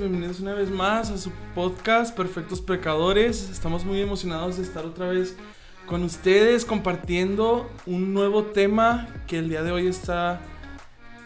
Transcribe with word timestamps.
bienvenidos 0.00 0.40
una 0.40 0.54
vez 0.54 0.70
más 0.70 1.10
a 1.10 1.18
su 1.18 1.30
podcast 1.54 2.16
Perfectos 2.16 2.62
Pecadores. 2.62 3.50
Estamos 3.50 3.84
muy 3.84 4.00
emocionados 4.00 4.56
de 4.56 4.62
estar 4.62 4.86
otra 4.86 5.08
vez 5.08 5.36
con 5.86 6.02
ustedes 6.04 6.64
compartiendo 6.64 7.68
un 7.84 8.14
nuevo 8.14 8.44
tema 8.44 9.08
que 9.26 9.38
el 9.38 9.50
día 9.50 9.62
de 9.62 9.72
hoy 9.72 9.88
está 9.88 10.40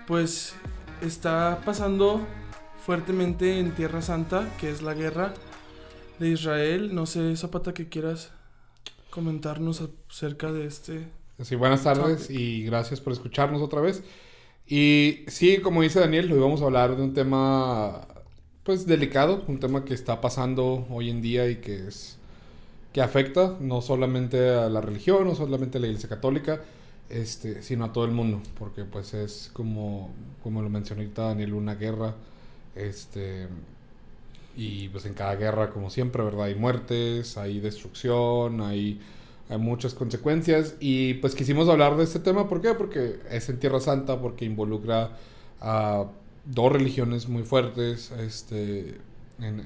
pues 0.08 0.56
está 1.02 1.60
pasando 1.64 2.20
fuertemente 2.84 3.60
en 3.60 3.76
Tierra 3.76 4.02
Santa, 4.02 4.52
que 4.60 4.70
es 4.70 4.82
la 4.82 4.94
guerra 4.94 5.34
de 6.18 6.30
Israel. 6.30 6.96
No 6.96 7.06
sé, 7.06 7.36
Zapata, 7.36 7.74
que 7.74 7.88
quieras 7.88 8.32
comentarnos 9.10 9.88
acerca 10.10 10.50
de 10.50 10.66
este. 10.66 11.06
Sí, 11.40 11.54
buenas 11.54 11.84
tardes 11.84 12.28
y 12.28 12.64
gracias 12.64 13.00
por 13.00 13.12
escucharnos 13.12 13.62
otra 13.62 13.80
vez. 13.80 14.02
Y 14.66 15.24
sí, 15.28 15.58
como 15.58 15.82
dice 15.82 16.00
Daniel, 16.00 16.32
hoy 16.32 16.40
vamos 16.40 16.60
a 16.60 16.64
hablar 16.64 16.96
de 16.96 17.02
un 17.02 17.14
tema 17.14 18.08
pues 18.64 18.86
delicado, 18.86 19.44
un 19.46 19.60
tema 19.60 19.84
que 19.84 19.94
está 19.94 20.20
pasando 20.20 20.86
hoy 20.90 21.10
en 21.10 21.20
día 21.22 21.48
y 21.48 21.56
que 21.56 21.86
es 21.86 22.16
que 22.92 23.02
afecta 23.02 23.56
no 23.60 23.82
solamente 23.82 24.50
a 24.50 24.68
la 24.68 24.80
religión, 24.80 25.26
no 25.26 25.34
solamente 25.34 25.78
a 25.78 25.80
la 25.80 25.88
Iglesia 25.88 26.08
Católica, 26.08 26.60
este, 27.10 27.62
sino 27.62 27.84
a 27.84 27.92
todo 27.92 28.04
el 28.04 28.12
mundo, 28.12 28.40
porque 28.58 28.84
pues 28.84 29.14
es 29.14 29.50
como 29.52 30.10
como 30.42 30.62
lo 30.62 30.70
mencionó 30.70 31.02
ahorita 31.02 31.24
Daniel, 31.24 31.54
una 31.54 31.74
guerra 31.74 32.14
este 32.74 33.48
y 34.56 34.88
pues 34.88 35.04
en 35.06 35.14
cada 35.14 35.34
guerra 35.36 35.70
como 35.70 35.90
siempre, 35.90 36.22
¿verdad? 36.22 36.44
Hay 36.44 36.54
muertes, 36.54 37.36
hay 37.36 37.60
destrucción, 37.60 38.60
hay 38.62 39.00
hay 39.50 39.58
muchas 39.58 39.92
consecuencias 39.94 40.76
y 40.80 41.14
pues 41.14 41.34
quisimos 41.34 41.68
hablar 41.68 41.96
de 41.96 42.04
este 42.04 42.20
tema, 42.20 42.48
¿por 42.48 42.62
qué? 42.62 42.74
Porque 42.74 43.20
es 43.30 43.48
en 43.50 43.58
Tierra 43.58 43.80
Santa, 43.80 44.20
porque 44.20 44.44
involucra 44.46 45.10
a 45.60 46.06
dos 46.46 46.72
religiones 46.72 47.28
muy 47.28 47.42
fuertes 47.42 48.10
este, 48.12 48.98
en, 49.38 49.60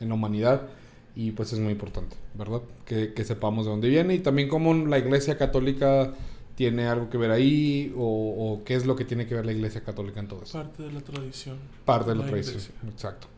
en, 0.00 0.08
la 0.08 0.14
humanidad 0.14 0.68
y 1.14 1.32
pues 1.32 1.52
es 1.52 1.58
muy 1.58 1.72
importante, 1.72 2.16
¿verdad? 2.34 2.60
Que, 2.84 3.14
que, 3.14 3.24
sepamos 3.24 3.64
de 3.64 3.70
dónde 3.70 3.88
viene 3.88 4.14
y 4.14 4.18
también 4.18 4.48
cómo 4.48 4.74
la 4.74 4.98
Iglesia 4.98 5.38
Católica 5.38 6.12
tiene 6.54 6.86
algo 6.86 7.08
que 7.08 7.16
ver 7.18 7.30
ahí 7.30 7.94
o, 7.96 8.02
o, 8.02 8.64
qué 8.64 8.74
es 8.74 8.84
lo 8.84 8.96
que 8.96 9.04
tiene 9.04 9.26
que 9.26 9.34
ver 9.34 9.46
la 9.46 9.52
Iglesia 9.52 9.82
Católica 9.82 10.20
en 10.20 10.28
todo 10.28 10.42
eso. 10.42 10.58
Parte 10.58 10.82
de 10.82 10.92
la 10.92 11.00
tradición. 11.00 11.58
Parte 11.84 12.10
de 12.10 12.16
la, 12.16 12.26
tradición, 12.26 12.74
exacto. 12.90 13.28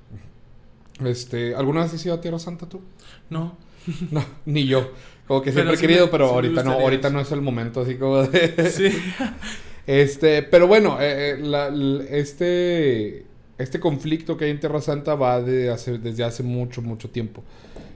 Este, 1.05 1.55
¿Alguna 1.55 1.83
vez 1.83 1.95
has 1.95 2.05
ido 2.05 2.15
a 2.15 2.21
Tierra 2.21 2.39
Santa 2.39 2.69
tú? 2.69 2.81
No. 3.31 3.57
No, 4.11 4.23
ni 4.45 4.67
yo. 4.67 4.91
Como 5.27 5.41
que 5.43 5.53
siempre 5.53 5.75
he 5.75 5.79
querido, 5.79 6.11
pero 6.11 6.27
ahorita 6.27 6.63
no, 6.63 6.73
ahorita 6.73 7.11
no 7.11 7.21
es 7.21 7.31
el 7.33 7.41
momento 7.41 7.83
así 7.83 7.97
como 7.97 8.23
de... 8.23 8.71
Sí. 8.71 8.89
este, 9.89 10.43
pero 10.43 10.67
bueno, 10.67 10.99
eh, 11.01 11.41
eh, 11.43 12.09
este, 12.11 13.25
este 13.57 13.81
conflicto 13.81 14.37
que 14.37 14.45
hay 14.45 14.51
en 14.51 14.61
Tierra 14.61 14.83
Santa 14.83 15.15
va 15.15 15.41
de 15.41 15.71
hace, 15.71 15.97
desde 15.97 16.25
hace 16.25 16.43
mucho, 16.43 16.83
mucho 16.83 17.09
tiempo. 17.09 17.43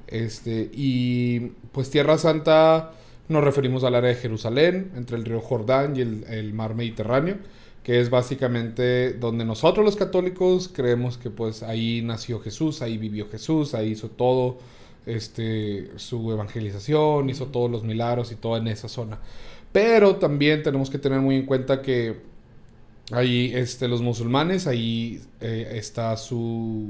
Este, 0.06 0.70
y 0.72 1.52
pues 1.70 1.90
Tierra 1.90 2.16
Santa 2.16 2.92
nos 3.28 3.44
referimos 3.44 3.84
al 3.84 3.94
área 3.94 4.08
de 4.08 4.16
Jerusalén, 4.16 4.90
entre 4.96 5.18
el 5.18 5.26
río 5.26 5.42
Jordán 5.42 5.94
y 5.94 6.00
el, 6.00 6.24
el 6.30 6.54
mar 6.54 6.74
Mediterráneo, 6.74 7.36
que 7.82 8.00
es 8.00 8.08
básicamente 8.08 9.12
donde 9.12 9.44
nosotros 9.44 9.84
los 9.84 9.96
católicos 9.96 10.70
creemos 10.72 11.18
que 11.18 11.28
pues 11.28 11.62
ahí 11.62 12.00
nació 12.02 12.40
Jesús, 12.40 12.80
ahí 12.80 12.96
vivió 12.96 13.28
Jesús, 13.28 13.74
ahí 13.74 13.90
hizo 13.90 14.08
todo 14.08 14.56
este, 15.04 15.90
su 15.96 16.32
evangelización, 16.32 17.28
hizo 17.28 17.48
todos 17.48 17.70
los 17.70 17.82
milagros 17.82 18.32
y 18.32 18.36
todo 18.36 18.56
en 18.56 18.68
esa 18.68 18.88
zona. 18.88 19.18
Pero 19.72 20.16
también 20.16 20.62
tenemos 20.62 20.90
que 20.90 20.98
tener 20.98 21.20
muy 21.20 21.36
en 21.36 21.46
cuenta 21.46 21.82
que 21.82 22.20
ahí 23.10 23.52
este, 23.54 23.88
los 23.88 24.02
musulmanes, 24.02 24.66
ahí 24.66 25.20
eh, 25.40 25.72
está 25.74 26.16
su... 26.16 26.88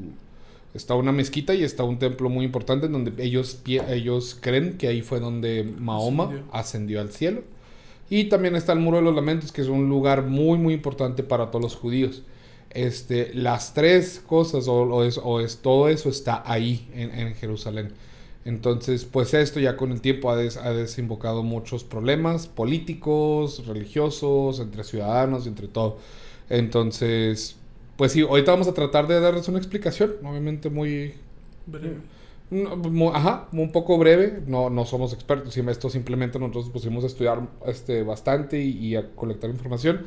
Está 0.74 0.94
una 0.94 1.12
mezquita 1.12 1.54
y 1.54 1.64
está 1.64 1.84
un 1.84 1.98
templo 1.98 2.30
muy 2.30 2.46
importante 2.46 2.86
en 2.86 2.92
donde 2.92 3.22
ellos, 3.22 3.60
ellos 3.66 4.38
creen 4.40 4.78
que 4.78 4.88
ahí 4.88 5.02
fue 5.02 5.20
donde 5.20 5.64
Mahoma 5.64 6.46
ascendió. 6.50 7.02
al 7.02 7.10
cielo. 7.10 7.42
Y 8.08 8.24
también 8.24 8.56
está 8.56 8.72
el 8.72 8.78
Muro 8.78 8.98
de 8.98 9.02
los 9.02 9.14
Lamentos, 9.14 9.52
que 9.52 9.60
es 9.60 9.68
un 9.68 9.88
lugar 9.88 10.24
muy, 10.24 10.58
muy 10.58 10.74
importante 10.74 11.22
para 11.22 11.50
todos 11.50 11.62
los 11.62 11.76
judíos. 11.76 12.22
Este, 12.68 13.32
las 13.34 13.74
tres 13.74 14.22
cosas 14.26 14.66
o, 14.66 15.04
es, 15.04 15.20
es, 15.44 15.58
todo 15.58 15.88
eso 15.88 16.08
está 16.08 16.42
ahí 16.46 16.88
en, 16.94 17.34
Jerusalén. 17.34 17.92
Entonces, 18.44 19.04
pues 19.04 19.34
esto 19.34 19.60
ya 19.60 19.76
con 19.76 19.92
el 19.92 20.00
tiempo 20.00 20.30
ha, 20.30 20.36
desembocado 20.36 21.42
muchos 21.42 21.84
problemas 21.84 22.48
políticos, 22.48 23.64
religiosos, 23.66 24.58
entre 24.58 24.82
ciudadanos 24.82 25.46
y 25.46 25.48
entre 25.48 25.68
todo. 25.68 25.98
Entonces, 26.50 27.56
pues 27.96 28.12
sí, 28.12 28.22
ahorita 28.22 28.50
vamos 28.50 28.66
a 28.66 28.74
tratar 28.74 29.06
de 29.06 29.20
darles 29.20 29.48
una 29.48 29.58
explicación, 29.58 30.14
obviamente 30.24 30.70
muy... 30.70 31.14
Breve. 31.66 31.98
ajá, 33.14 33.48
un 33.52 33.70
poco 33.70 33.96
breve, 33.96 34.42
no, 34.46 34.70
no 34.70 34.84
somos 34.86 35.12
expertos, 35.12 35.56
esto 35.56 35.88
simplemente 35.88 36.40
nosotros 36.40 36.70
pusimos 36.70 37.04
a 37.04 37.06
estudiar 37.06 37.48
este, 37.66 38.02
bastante 38.02 38.60
y 38.60 38.96
a 38.96 39.08
colectar 39.14 39.50
información 39.50 40.04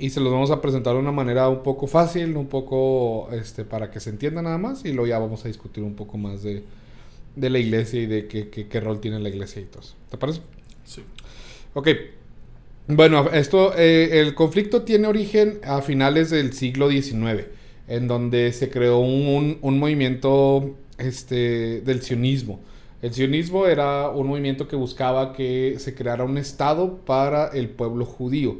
y 0.00 0.10
se 0.10 0.20
los 0.20 0.32
vamos 0.32 0.50
a 0.50 0.60
presentar 0.62 0.94
de 0.94 1.00
una 1.00 1.12
manera 1.12 1.48
un 1.48 1.62
poco 1.62 1.86
fácil, 1.86 2.36
un 2.36 2.46
poco 2.46 3.28
este, 3.32 3.64
para 3.64 3.90
que 3.90 4.00
se 4.00 4.10
entienda 4.10 4.40
nada 4.40 4.56
más 4.56 4.84
y 4.84 4.92
luego 4.92 5.06
ya 5.06 5.18
vamos 5.18 5.44
a 5.44 5.48
discutir 5.48 5.84
un 5.84 5.94
poco 5.94 6.16
más 6.16 6.42
de, 6.42 6.64
de 7.36 7.50
la 7.50 7.58
iglesia 7.58 8.00
y 8.00 8.06
de 8.06 8.26
qué, 8.26 8.48
qué, 8.48 8.80
rol 8.80 9.00
tiene 9.00 9.18
la 9.20 9.28
iglesia 9.28 9.62
y 9.62 9.66
todo 9.66 9.82
eso. 9.82 9.94
¿Te 10.10 10.16
parece? 10.16 10.40
Sí. 10.84 11.02
Ok. 11.74 11.88
Bueno, 12.88 13.30
esto, 13.32 13.72
eh, 13.76 14.20
el 14.20 14.34
conflicto 14.34 14.82
tiene 14.82 15.06
origen 15.06 15.60
a 15.64 15.80
finales 15.80 16.30
del 16.30 16.52
siglo 16.52 16.90
XIX, 16.90 17.46
en 17.86 18.08
donde 18.08 18.52
se 18.52 18.68
creó 18.70 18.98
un, 18.98 19.58
un 19.60 19.78
movimiento 19.78 20.76
este, 20.98 21.80
del 21.82 22.02
sionismo. 22.02 22.60
El 23.02 23.14
sionismo 23.14 23.66
era 23.66 24.10
un 24.10 24.26
movimiento 24.26 24.66
que 24.66 24.76
buscaba 24.76 25.32
que 25.32 25.76
se 25.78 25.94
creara 25.94 26.24
un 26.24 26.36
Estado 26.36 26.98
para 27.04 27.48
el 27.48 27.68
pueblo 27.68 28.04
judío 28.04 28.58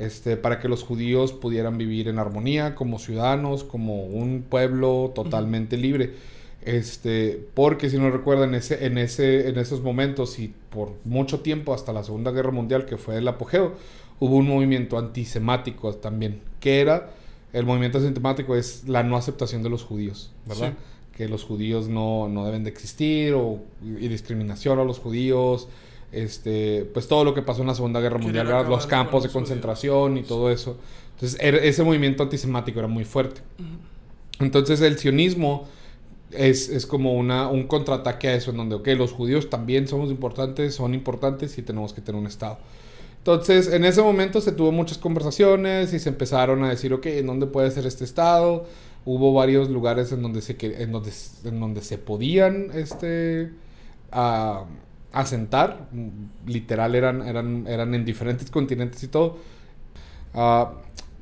este, 0.00 0.38
para 0.38 0.58
que 0.58 0.68
los 0.68 0.82
judíos 0.82 1.32
pudieran 1.32 1.76
vivir 1.76 2.08
en 2.08 2.18
armonía 2.18 2.74
como 2.74 2.98
ciudadanos, 2.98 3.64
como 3.64 4.04
un 4.04 4.42
pueblo 4.48 5.12
totalmente 5.14 5.76
libre. 5.76 6.14
Este, 6.62 7.48
porque 7.54 7.88
si 7.88 7.96
no 7.96 8.10
recuerdan, 8.10 8.54
ese, 8.54 8.84
en, 8.84 8.98
ese, 8.98 9.48
en 9.48 9.58
esos 9.58 9.80
momentos 9.82 10.38
y 10.38 10.52
por 10.70 10.92
mucho 11.04 11.40
tiempo, 11.40 11.72
hasta 11.72 11.92
la 11.92 12.04
Segunda 12.04 12.30
Guerra 12.32 12.50
Mundial, 12.50 12.84
que 12.84 12.98
fue 12.98 13.16
el 13.16 13.26
apogeo, 13.28 13.74
hubo 14.18 14.36
un 14.36 14.46
movimiento 14.46 14.98
antisemático 14.98 15.94
también, 15.94 16.40
que 16.60 16.80
era, 16.80 17.12
el 17.52 17.64
movimiento 17.64 17.98
antisemático 17.98 18.54
es 18.56 18.86
la 18.86 19.02
no 19.02 19.16
aceptación 19.16 19.62
de 19.62 19.70
los 19.70 19.82
judíos, 19.82 20.30
¿verdad? 20.46 20.74
Que 21.16 21.28
los 21.28 21.44
judíos 21.44 21.88
no, 21.88 22.28
no, 22.28 22.44
deben 22.44 22.62
de 22.62 22.70
existir, 22.70 23.32
o, 23.34 23.60
y 23.82 24.08
discriminación 24.08 24.78
a 24.78 24.84
los 24.84 24.98
judíos, 24.98 25.68
este, 26.12 26.88
pues 26.92 27.08
todo 27.08 27.24
lo 27.24 27.34
que 27.34 27.42
pasó 27.42 27.62
en 27.62 27.68
la 27.68 27.74
Segunda 27.74 28.00
Guerra 28.00 28.18
Mundial, 28.18 28.68
los 28.68 28.86
campos 28.86 29.22
de 29.22 29.30
concentración 29.30 30.18
y 30.18 30.22
todo 30.22 30.50
eso. 30.50 30.76
Entonces, 31.14 31.38
ese 31.40 31.82
movimiento 31.82 32.22
antisemático 32.22 32.78
era 32.78 32.88
muy 32.88 33.04
fuerte. 33.04 33.40
Entonces, 34.38 34.80
el 34.80 34.98
sionismo 34.98 35.68
es, 36.32 36.68
es, 36.68 36.86
como 36.86 37.14
una, 37.14 37.48
un 37.48 37.64
contraataque 37.64 38.28
a 38.28 38.34
eso, 38.34 38.50
en 38.50 38.56
donde, 38.56 38.76
ok, 38.76 38.88
los 38.96 39.12
judíos 39.12 39.50
también 39.50 39.88
somos 39.88 40.10
importantes, 40.10 40.74
son 40.74 40.94
importantes 40.94 41.56
y 41.58 41.62
tenemos 41.62 41.92
que 41.92 42.00
tener 42.00 42.20
un 42.20 42.26
Estado. 42.26 42.58
Entonces, 43.18 43.72
en 43.72 43.84
ese 43.84 44.02
momento 44.02 44.40
se 44.40 44.52
tuvo 44.52 44.72
muchas 44.72 44.98
conversaciones 44.98 45.92
y 45.92 45.98
se 45.98 46.08
empezaron 46.08 46.64
a 46.64 46.70
decir, 46.70 46.92
ok, 46.94 47.06
¿en 47.06 47.26
dónde 47.26 47.46
puede 47.46 47.70
ser 47.70 47.86
este 47.86 48.04
Estado? 48.04 48.64
Hubo 49.04 49.34
varios 49.34 49.68
lugares 49.68 50.12
en 50.12 50.22
donde 50.22 50.40
se, 50.40 50.56
en 50.60 50.92
donde, 50.92 51.10
en 51.44 51.60
donde 51.60 51.82
se 51.82 51.98
podían, 51.98 52.70
este, 52.72 53.50
uh, 54.12 54.64
asentar. 55.12 55.88
Literal, 56.46 56.94
eran, 56.94 57.26
eran, 57.26 57.66
eran 57.66 57.94
en 57.94 58.04
diferentes 58.04 58.50
continentes 58.50 59.02
y 59.02 59.08
todo. 59.08 59.38
Ah, 60.34 60.72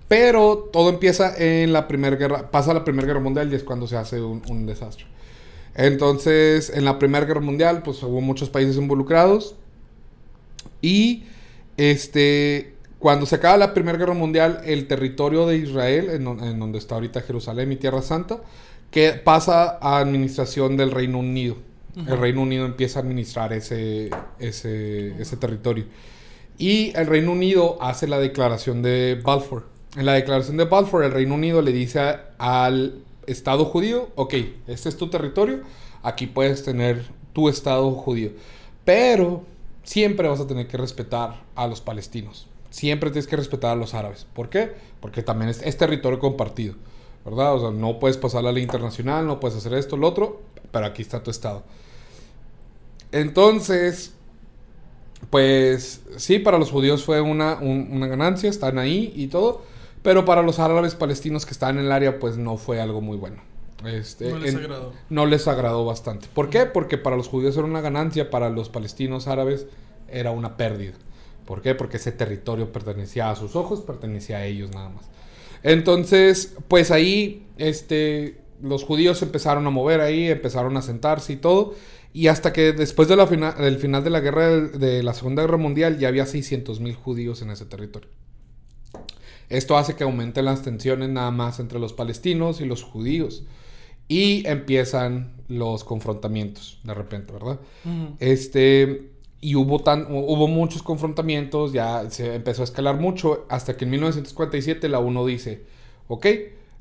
pero 0.08 0.68
todo 0.72 0.88
empieza 0.88 1.34
en 1.36 1.72
la 1.72 1.86
Primera 1.86 2.16
Guerra, 2.16 2.50
pasa 2.50 2.74
la 2.74 2.84
Primera 2.84 3.06
Guerra 3.06 3.20
Mundial 3.20 3.52
y 3.52 3.56
es 3.56 3.62
cuando 3.62 3.86
se 3.86 3.96
hace 3.96 4.20
un, 4.20 4.66
desastre. 4.66 5.06
Entonces, 5.74 6.70
en 6.70 6.84
la 6.84 6.98
Primera 6.98 7.26
Guerra 7.26 7.40
Mundial, 7.40 7.82
pues 7.82 8.02
hubo 8.02 8.20
muchos 8.20 8.50
países 8.50 8.76
involucrados. 8.76 9.54
Y 10.80 11.24
este, 11.76 12.74
cuando 12.98 13.26
se 13.26 13.36
acaba 13.36 13.56
la 13.56 13.74
Primera 13.74 13.98
Guerra 13.98 14.14
Mundial, 14.14 14.62
el 14.64 14.88
territorio 14.88 15.46
de 15.46 15.58
Israel, 15.58 16.10
en, 16.10 16.26
en 16.26 16.58
donde 16.58 16.78
está 16.78 16.96
ahorita 16.96 17.20
Jerusalén 17.20 17.70
y 17.70 17.76
Tierra 17.76 18.02
Santa, 18.02 18.40
que 18.90 19.12
pasa 19.12 19.78
a 19.80 19.98
administración 19.98 20.76
del 20.76 20.90
Reino 20.90 21.18
Unido 21.18 21.56
el 22.06 22.18
Reino 22.18 22.42
Unido 22.42 22.64
empieza 22.64 22.98
a 23.00 23.02
administrar 23.02 23.52
ese, 23.52 24.10
ese, 24.38 25.20
ese 25.20 25.36
territorio. 25.36 25.84
Y 26.56 26.92
el 26.96 27.06
Reino 27.06 27.32
Unido 27.32 27.78
hace 27.80 28.06
la 28.06 28.18
declaración 28.18 28.82
de 28.82 29.20
Balfour. 29.22 29.66
En 29.96 30.06
la 30.06 30.12
declaración 30.12 30.56
de 30.56 30.64
Balfour, 30.64 31.04
el 31.04 31.12
Reino 31.12 31.34
Unido 31.34 31.62
le 31.62 31.72
dice 31.72 32.18
al 32.38 33.02
Estado 33.26 33.64
judío, 33.64 34.08
ok, 34.14 34.34
este 34.66 34.88
es 34.88 34.96
tu 34.96 35.08
territorio, 35.08 35.60
aquí 36.02 36.26
puedes 36.26 36.62
tener 36.62 37.06
tu 37.32 37.48
Estado 37.48 37.90
judío. 37.92 38.32
Pero 38.84 39.44
siempre 39.82 40.28
vas 40.28 40.40
a 40.40 40.46
tener 40.46 40.66
que 40.66 40.76
respetar 40.76 41.42
a 41.54 41.66
los 41.66 41.80
palestinos. 41.80 42.46
Siempre 42.70 43.10
tienes 43.10 43.26
que 43.26 43.36
respetar 43.36 43.72
a 43.72 43.76
los 43.76 43.94
árabes. 43.94 44.26
¿Por 44.34 44.50
qué? 44.50 44.72
Porque 45.00 45.22
también 45.22 45.50
es, 45.50 45.76
territorio 45.76 46.18
compartido. 46.18 46.74
¿verdad? 47.24 47.54
O 47.54 47.60
sea, 47.60 47.70
no 47.70 47.98
puedes 47.98 48.16
pasar 48.16 48.44
la 48.44 48.52
ley 48.52 48.62
internacional, 48.62 49.26
no 49.26 49.40
puedes 49.40 49.56
hacer 49.56 49.74
esto, 49.74 49.96
lo 49.96 50.08
otro, 50.08 50.40
pero 50.70 50.86
aquí 50.86 51.02
está 51.02 51.22
tu 51.22 51.30
estado. 51.30 51.62
Entonces, 53.12 54.12
pues 55.30 56.02
sí, 56.16 56.38
para 56.38 56.58
los 56.58 56.70
judíos 56.70 57.04
fue 57.04 57.20
una, 57.20 57.56
una 57.56 58.06
ganancia, 58.06 58.48
están 58.48 58.78
ahí 58.78 59.12
y 59.14 59.26
todo, 59.28 59.62
pero 60.02 60.24
para 60.24 60.42
los 60.42 60.58
árabes 60.58 60.94
palestinos 60.94 61.44
que 61.46 61.52
estaban 61.52 61.78
en 61.78 61.86
el 61.86 61.92
área, 61.92 62.18
pues 62.18 62.36
no 62.36 62.56
fue 62.56 62.80
algo 62.80 63.00
muy 63.00 63.16
bueno. 63.16 63.42
Este, 63.86 64.30
No 64.30 64.38
les 64.38 64.54
en- 64.54 64.60
agradó. 64.60 64.92
no 65.08 65.26
les 65.26 65.46
agradó 65.46 65.84
bastante. 65.84 66.26
¿Por 66.34 66.50
qué? 66.50 66.66
Porque 66.66 66.98
para 66.98 67.16
los 67.16 67.28
judíos 67.28 67.56
era 67.56 67.64
una 67.66 67.80
ganancia, 67.80 68.28
para 68.30 68.50
los 68.50 68.68
palestinos 68.68 69.28
árabes 69.28 69.66
era 70.08 70.30
una 70.32 70.56
pérdida. 70.56 70.94
¿Por 71.46 71.62
qué? 71.62 71.74
Porque 71.74 71.96
ese 71.98 72.12
territorio 72.12 72.72
pertenecía 72.72 73.30
a 73.30 73.36
sus 73.36 73.54
ojos, 73.56 73.80
pertenecía 73.82 74.38
a 74.38 74.44
ellos 74.46 74.70
nada 74.72 74.88
más. 74.90 75.04
Entonces, 75.62 76.56
pues 76.68 76.90
ahí, 76.90 77.46
este, 77.56 78.40
los 78.62 78.84
judíos 78.84 79.22
empezaron 79.22 79.66
a 79.66 79.70
mover 79.70 80.00
ahí, 80.00 80.28
empezaron 80.28 80.76
a 80.76 80.82
sentarse 80.82 81.32
y 81.32 81.36
todo. 81.36 81.74
Y 82.12 82.28
hasta 82.28 82.52
que 82.52 82.72
después 82.72 83.06
de 83.08 83.16
la 83.16 83.26
fina- 83.26 83.52
del 83.52 83.78
final 83.78 84.02
de 84.02 84.10
la 84.10 84.20
guerra 84.20 84.48
de, 84.48 84.68
de 84.78 85.02
la 85.02 85.14
Segunda 85.14 85.42
Guerra 85.42 85.56
Mundial 85.58 85.98
ya 85.98 86.08
había 86.08 86.26
600 86.26 86.80
mil 86.80 86.94
judíos 86.94 87.42
en 87.42 87.50
ese 87.50 87.64
territorio. 87.66 88.08
Esto 89.48 89.76
hace 89.76 89.96
que 89.96 90.04
aumenten 90.04 90.44
las 90.44 90.62
tensiones 90.62 91.08
nada 91.08 91.30
más 91.30 91.58
entre 91.60 91.78
los 91.78 91.92
palestinos 91.92 92.60
y 92.60 92.66
los 92.66 92.82
judíos. 92.82 93.44
Y 94.08 94.46
empiezan 94.46 95.32
los 95.48 95.84
confrontamientos 95.84 96.78
de 96.84 96.94
repente, 96.94 97.32
¿verdad? 97.32 97.60
Este, 98.20 99.10
y 99.40 99.54
hubo, 99.54 99.80
tan, 99.80 100.06
hubo 100.10 100.48
muchos 100.48 100.82
confrontamientos, 100.82 101.72
ya 101.72 102.08
se 102.10 102.34
empezó 102.34 102.62
a 102.62 102.64
escalar 102.64 102.98
mucho, 102.98 103.46
hasta 103.48 103.76
que 103.76 103.84
en 103.84 103.90
1947 103.92 104.88
la 104.88 104.98
ONU 104.98 105.26
dice, 105.26 105.64
ok, 106.08 106.26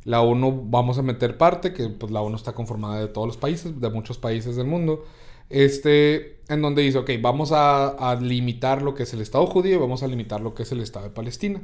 la 0.06 0.22
ONU 0.22 0.68
vamos 0.70 0.98
a 0.98 1.02
meter 1.02 1.38
parte, 1.38 1.74
que 1.74 1.90
pues 1.90 2.12
la 2.12 2.22
ONU 2.22 2.36
está 2.36 2.54
conformada 2.54 3.00
de 3.00 3.08
todos 3.08 3.28
los 3.28 3.38
países, 3.38 3.80
de 3.80 3.90
muchos 3.90 4.18
países 4.18 4.56
del 4.56 4.68
mundo, 4.68 5.06
este, 5.50 6.40
en 6.48 6.62
donde 6.62 6.82
dice, 6.82 6.98
ok, 6.98 7.12
vamos 7.22 7.52
a, 7.52 7.90
a 7.90 8.16
limitar 8.16 8.82
lo 8.82 8.96
que 8.96 9.04
es 9.04 9.14
el 9.14 9.22
Estado 9.22 9.46
judío 9.48 9.76
y 9.76 9.80
vamos 9.80 10.02
a 10.04 10.08
limitar 10.08 10.42
lo 10.42 10.54
que 10.54 10.64
es 10.64 10.72
el 10.72 10.80
Estado 10.80 11.06
de 11.06 11.12
Palestina. 11.12 11.62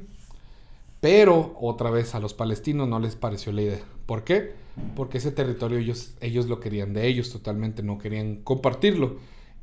Pero 1.04 1.58
otra 1.60 1.90
vez 1.90 2.16
a 2.16 2.22
los 2.22 2.34
palestinos 2.34 2.88
no 2.88 2.98
les 2.98 3.18
pareció 3.18 3.52
la 3.52 3.62
idea. 3.62 3.80
¿Por 4.06 4.24
qué? 4.24 4.54
Porque 4.96 5.18
ese 5.18 5.34
territorio 5.34 5.78
ellos, 5.78 6.14
ellos 6.22 6.48
lo 6.48 6.62
querían 6.62 6.94
de 6.94 7.08
ellos 7.08 7.30
totalmente, 7.30 7.84
no 7.84 7.98
querían 7.98 8.38
compartirlo. 8.38 9.18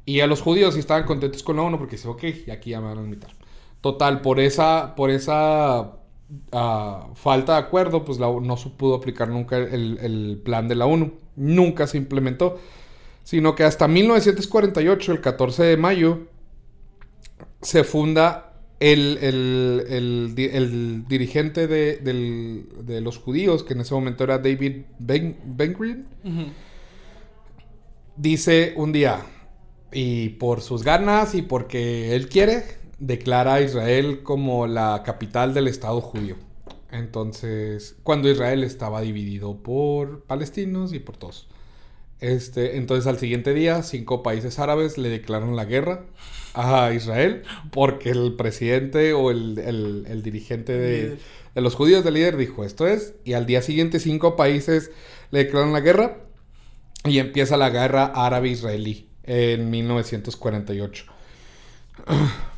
Y 0.05 0.21
a 0.21 0.27
los 0.27 0.43
judíos 0.43 0.75
sí 0.75 0.81
estaban 0.81 1.05
contentos 1.05 1.43
con 1.43 1.57
la 1.57 1.63
ONU 1.63 1.79
porque 1.79 1.97
dicen, 1.97 2.11
ok, 2.11 2.25
aquí 2.53 2.73
ya 2.73 2.83
me 2.83 2.89
van 2.89 2.99
a 2.99 3.03
limitar. 3.03 3.31
Total, 3.81 4.21
por 4.21 4.39
esa, 4.39 4.95
por 4.95 5.09
esa 5.09 5.93
ah, 6.53 7.09
falta 7.15 7.55
de 7.55 7.59
acuerdo, 7.61 8.05
pues 8.05 8.21
la 8.21 8.31
no 8.31 8.59
se 8.59 8.69
pudo 8.69 8.97
aplicar 8.97 9.31
nunca 9.31 9.57
el, 9.57 9.97
el 10.03 10.43
plan 10.45 10.69
de 10.69 10.75
la 10.75 10.85
ONU. 10.85 11.15
Nunca 11.37 11.87
se 11.87 11.97
implementó. 11.97 12.59
Sino 13.25 13.55
que 13.55 13.65
hasta 13.65 13.89
1948, 13.89 15.13
el 15.13 15.23
14 15.23 15.63
de 15.63 15.77
mayo, 15.79 16.19
se 17.63 17.83
funda 17.83 18.50
el, 18.81 19.19
el- 19.21 19.85
el 19.89 20.35
el 20.55 21.05
dirigente 21.07 21.67
de, 21.67 21.97
del- 21.99 22.67
de 22.83 23.01
los 23.01 23.19
judíos, 23.19 23.63
que 23.63 23.75
en 23.75 23.81
ese 23.83 23.95
momento 23.95 24.25
era 24.25 24.39
David 24.39 24.83
Ben, 24.99 25.37
Ben-Gurion, 25.45 26.07
Ujú. 26.25 26.47
dice 28.17 28.73
un 28.77 28.93
día, 28.93 29.21
y 29.93 30.31
por 30.31 30.61
sus 30.61 30.83
ganas 30.85 31.35
y 31.35 31.43
porque 31.43 32.15
él 32.15 32.29
quiere, 32.29 32.65
declara 32.99 33.55
a 33.55 33.61
Israel 33.61 34.23
como 34.23 34.67
la 34.67 35.03
capital 35.05 35.55
del 35.55 35.69
Estado 35.69 36.01
judío. 36.01 36.37
Entonces, 36.93 37.97
cuando 38.03 38.29
Israel 38.31 38.65
estaba 38.65 39.01
dividido 39.01 39.57
por 39.63 40.23
palestinos 40.25 40.93
y 40.93 40.99
por 40.99 41.17
todos. 41.17 41.49
Este, 42.21 42.77
entonces 42.77 43.07
al 43.07 43.19
siguiente 43.19 43.55
día, 43.55 43.83
cinco 43.83 44.23
países 44.23 44.59
árabes 44.59 44.99
le 44.99 45.09
declaran 45.09 45.57
la 45.57 45.65
guerra 45.65 46.05
a 46.55 46.93
Israel 46.93 47.43
porque 47.71 48.11
el 48.11 48.35
presidente 48.35 49.13
o 49.15 49.31
el, 49.31 49.59
el- 49.59 50.05
el 50.09 50.23
dirigente 50.23 50.73
de, 50.77 51.19
los 51.55 51.75
judíos 51.75 52.05
del 52.05 52.15
líder 52.15 52.37
dijo 52.37 52.65
esto 52.65 52.87
es. 52.87 53.15
Y 53.25 53.33
al 53.35 53.47
día 53.47 53.63
siguiente 53.63 54.01
cinco 54.01 54.37
países 54.37 54.91
le 55.31 55.45
declaran 55.45 55.73
la 55.73 55.81
guerra 55.81 56.19
y 57.05 57.19
empieza 57.19 57.57
la 57.57 57.71
guerra 57.71 58.05
árabe-israelí 58.15 59.09
en 59.25 59.71
1948. 59.71 61.05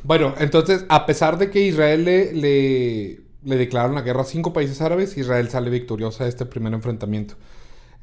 Bueno, 0.03 0.35
entonces, 0.39 0.83
a 0.89 1.05
pesar 1.05 1.37
de 1.37 1.49
que 1.49 1.61
Israel 1.61 2.03
le, 2.03 2.33
le, 2.33 3.21
le 3.43 3.55
declararon 3.55 3.95
la 3.95 4.01
guerra 4.01 4.23
a 4.23 4.25
cinco 4.25 4.51
países 4.51 4.81
árabes, 4.81 5.17
Israel 5.17 5.49
sale 5.49 5.69
victoriosa 5.69 6.25
de 6.25 6.29
este 6.29 6.45
primer 6.45 6.73
enfrentamiento. 6.73 7.35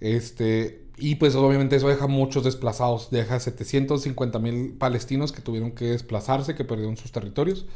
Este, 0.01 0.81
y 1.01 1.17
pues 1.17 1.35
obviamente 1.35 1.77
eso 1.77 1.89
deja 1.89 2.07
muchos 2.07 2.45
desplazados, 2.45 3.11
deja 3.11 3.41
750 3.41 4.39
mil 4.39 4.73
palestinos 4.75 5.33
que 5.33 5.41
tuvieron 5.43 5.73
que 5.73 5.87
desplazarse, 5.87 6.55
que 6.55 6.65
perdieron 6.65 6.97
sus 6.97 7.11
territorios. 7.13 7.67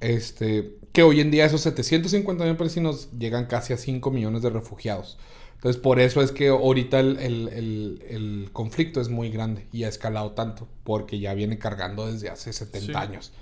Este, 0.00 0.78
que 0.92 1.04
hoy 1.04 1.20
en 1.20 1.30
día 1.30 1.44
esos 1.44 1.60
750 1.60 2.44
mil 2.44 2.56
palestinos 2.56 3.08
llegan 3.18 3.46
casi 3.46 3.72
a 3.72 3.76
5 3.76 4.10
millones 4.10 4.42
de 4.42 4.50
refugiados. 4.50 5.16
Entonces 5.54 5.80
por 5.80 6.00
eso 6.00 6.22
es 6.22 6.32
que 6.32 6.48
ahorita 6.48 6.98
el, 6.98 7.18
el- 7.20 7.48
el- 7.48 8.02
el 8.08 8.50
conflicto 8.52 9.00
es 9.00 9.08
muy 9.08 9.30
grande 9.30 9.68
y 9.72 9.84
ha 9.84 9.88
escalado 9.88 10.32
tanto, 10.32 10.66
porque 10.82 11.20
ya 11.20 11.34
viene 11.34 11.56
cargando 11.58 12.10
desde 12.10 12.30
hace 12.30 12.52
70 12.52 12.86
Sí. 12.86 12.92
años. 13.08 13.32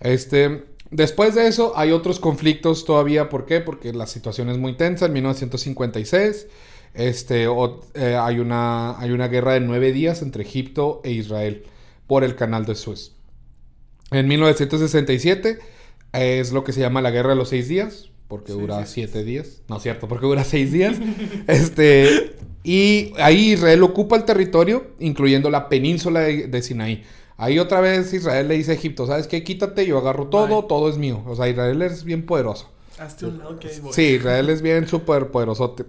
Este, 0.00 0.64
después 0.90 1.36
de 1.36 1.46
eso 1.46 1.72
hay 1.76 1.92
otros 1.92 2.18
conflictos 2.18 2.84
todavía, 2.84 3.28
¿por 3.28 3.46
qué? 3.46 3.60
Porque 3.60 3.92
la 3.92 4.08
situación 4.08 4.48
es 4.48 4.58
muy 4.58 4.76
tensa. 4.76 5.06
En 5.06 5.12
1956 5.12 6.48
este, 6.94 7.46
o- 7.48 7.80
eh, 7.94 8.16
hay, 8.20 8.38
una, 8.38 8.98
hay 9.00 9.10
una 9.12 9.28
guerra 9.28 9.54
de 9.54 9.60
nueve 9.60 9.92
días 9.92 10.22
entre 10.22 10.42
Egipto 10.44 11.00
e 11.04 11.12
Israel 11.12 11.64
por 12.06 12.24
el 12.24 12.34
canal 12.36 12.64
de 12.66 12.74
Suez. 12.74 13.12
En 14.10 14.28
1967 14.28 15.58
es 16.12 16.52
lo 16.52 16.64
que 16.64 16.72
se 16.72 16.80
llama 16.80 17.00
la 17.00 17.10
guerra 17.10 17.30
de 17.30 17.36
los 17.36 17.48
seis 17.48 17.68
días, 17.68 18.10
porque 18.28 18.52
Sí, 18.52 18.58
dura 18.58 18.84
sí. 18.86 18.92
siete 18.94 19.24
días. 19.24 19.62
No 19.68 19.76
es 19.78 19.82
cierto, 19.82 20.08
porque 20.08 20.26
dura 20.26 20.44
seis 20.44 20.70
días. 20.72 20.96
este, 21.46 22.36
y 22.62 23.12
ahí 23.18 23.52
Israel 23.52 23.82
ocupa 23.82 24.16
el 24.16 24.24
territorio, 24.24 24.88
incluyendo 25.00 25.50
la 25.50 25.68
península 25.68 26.20
de, 26.20 26.46
de 26.48 26.62
Sinaí. 26.62 27.02
Ahí 27.38 27.58
otra 27.58 27.80
vez 27.80 28.12
Israel 28.12 28.46
le 28.48 28.54
dice 28.56 28.72
a 28.72 28.74
Egipto, 28.74 29.06
¿sabes 29.06 29.26
qué? 29.26 29.42
Quítate, 29.42 29.86
yo 29.86 29.98
agarro 29.98 30.28
todo, 30.28 30.60
Bye. 30.60 30.68
todo 30.68 30.88
es 30.90 30.98
mío. 30.98 31.22
O 31.26 31.34
sea, 31.34 31.48
Israel 31.48 31.80
es 31.82 32.04
bien 32.04 32.24
poderoso. 32.26 32.70
Hazte 32.98 33.26
un 33.26 33.38
lado 33.38 33.58
que. 33.58 33.68
Sí, 33.92 34.02
Israel 34.02 34.48
es 34.50 34.62
bien 34.62 34.86
súper 34.86 35.28
poderosote. 35.28 35.84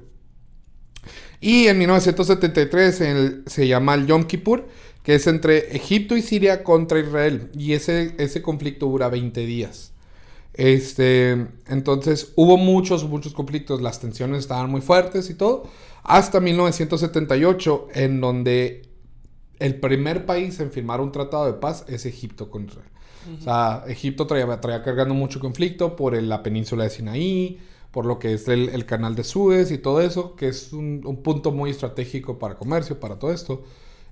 Y 1.43 1.67
en 1.67 1.77
1973 1.77 3.01
el- 3.01 3.43
se 3.47 3.67
llama 3.67 3.95
el 3.95 4.07
Yom 4.07 4.23
Kippur, 4.23 4.67
que 5.03 5.15
es 5.15 5.27
entre 5.27 5.75
Egipto 5.75 6.15
y 6.15 6.21
Siria 6.21 6.63
contra 6.63 6.99
Israel. 6.99 7.49
Y 7.57 7.73
ese, 7.73 8.15
ese 8.17 8.41
conflicto 8.41 8.85
dura 8.87 9.09
20 9.09 9.45
días. 9.45 9.91
Este, 10.53 11.31
entonces 11.67 12.31
hubo 12.35 12.57
muchos, 12.57 13.03
muchos 13.09 13.33
conflictos, 13.33 13.81
las 13.81 13.99
tensiones 13.99 14.39
estaban 14.39 14.69
muy 14.69 14.81
fuertes 14.81 15.29
y 15.29 15.33
todo, 15.33 15.63
hasta 16.03 16.39
1978, 16.39 17.87
en 17.95 18.21
donde 18.21 18.83
el 19.59 19.75
primer 19.79 20.25
país 20.25 20.59
en 20.59 20.71
firmar 20.71 21.01
un 21.01 21.11
tratado 21.11 21.45
de 21.47 21.53
paz 21.53 21.85
es 21.87 22.05
Egipto 22.05 22.49
con 22.51 22.65
Israel. 22.65 22.87
O 23.39 23.41
sea, 23.43 23.83
Egipto 23.87 24.27
traía, 24.27 24.59
traía 24.61 24.83
cargando 24.83 25.13
mucho 25.13 25.39
conflicto 25.39 25.95
por 25.95 26.13
el- 26.13 26.29
la 26.29 26.43
península 26.43 26.83
de 26.83 26.89
Sinaí, 26.89 27.59
por 27.93 28.07
lo 28.07 28.19
que 28.19 28.33
es 28.35 28.49
el, 28.49 28.69
el 28.71 28.87
canal 28.87 29.15
de 29.15 29.23
Suez 29.25 29.71
y 29.71 29.79
todo 29.79 30.01
eso, 30.01 30.35
que 30.37 30.49
es 30.49 30.73
un, 30.73 31.03
un 31.05 31.23
punto 31.23 31.53
muy 31.53 31.71
estratégico 31.71 32.39
para 32.39 32.57
comercio, 32.57 32.99
para 32.99 33.19
todo 33.19 33.33
esto. 33.33 33.63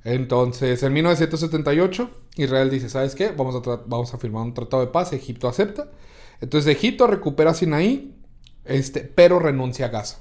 Entonces, 0.06 0.84
en 0.84 0.94
1978, 0.94 2.10
Israel 2.38 2.70
dice, 2.72 2.90
¿sabes 2.90 3.16
qué? 3.16 3.30
Vamos 3.32 3.56
a, 3.56 3.78
vamos 3.88 4.14
a 4.14 4.20
firmar 4.20 4.44
un 4.44 4.54
tratado 4.56 4.86
de 4.86 4.92
paz, 4.92 5.14
Egipto 5.14 5.50
acepta. 5.50 5.92
Entonces, 6.42 6.76
Egipto 6.76 7.08
recupera 7.08 7.54
Sinaí, 7.56 8.16
este, 8.66 9.02
pero 9.02 9.40
renuncia 9.40 9.88
a 9.88 9.90
Gaza. 9.90 10.20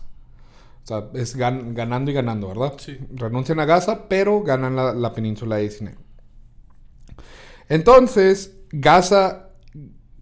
O 0.84 0.86
sea, 0.88 1.10
es 1.14 1.36
gan- 1.38 1.74
ganando 1.74 2.10
y 2.10 2.14
ganando, 2.14 2.48
¿verdad? 2.48 2.74
Sí. 2.78 2.98
Renuncian 3.14 3.60
a 3.60 3.66
Gaza, 3.66 4.08
pero 4.08 4.42
ganan 4.42 4.76
la, 4.76 4.94
la 4.94 5.12
península 5.14 5.56
de 5.56 5.70
Sinaí. 5.70 5.94
Entonces, 7.68 8.56
Gaza, 8.70 9.49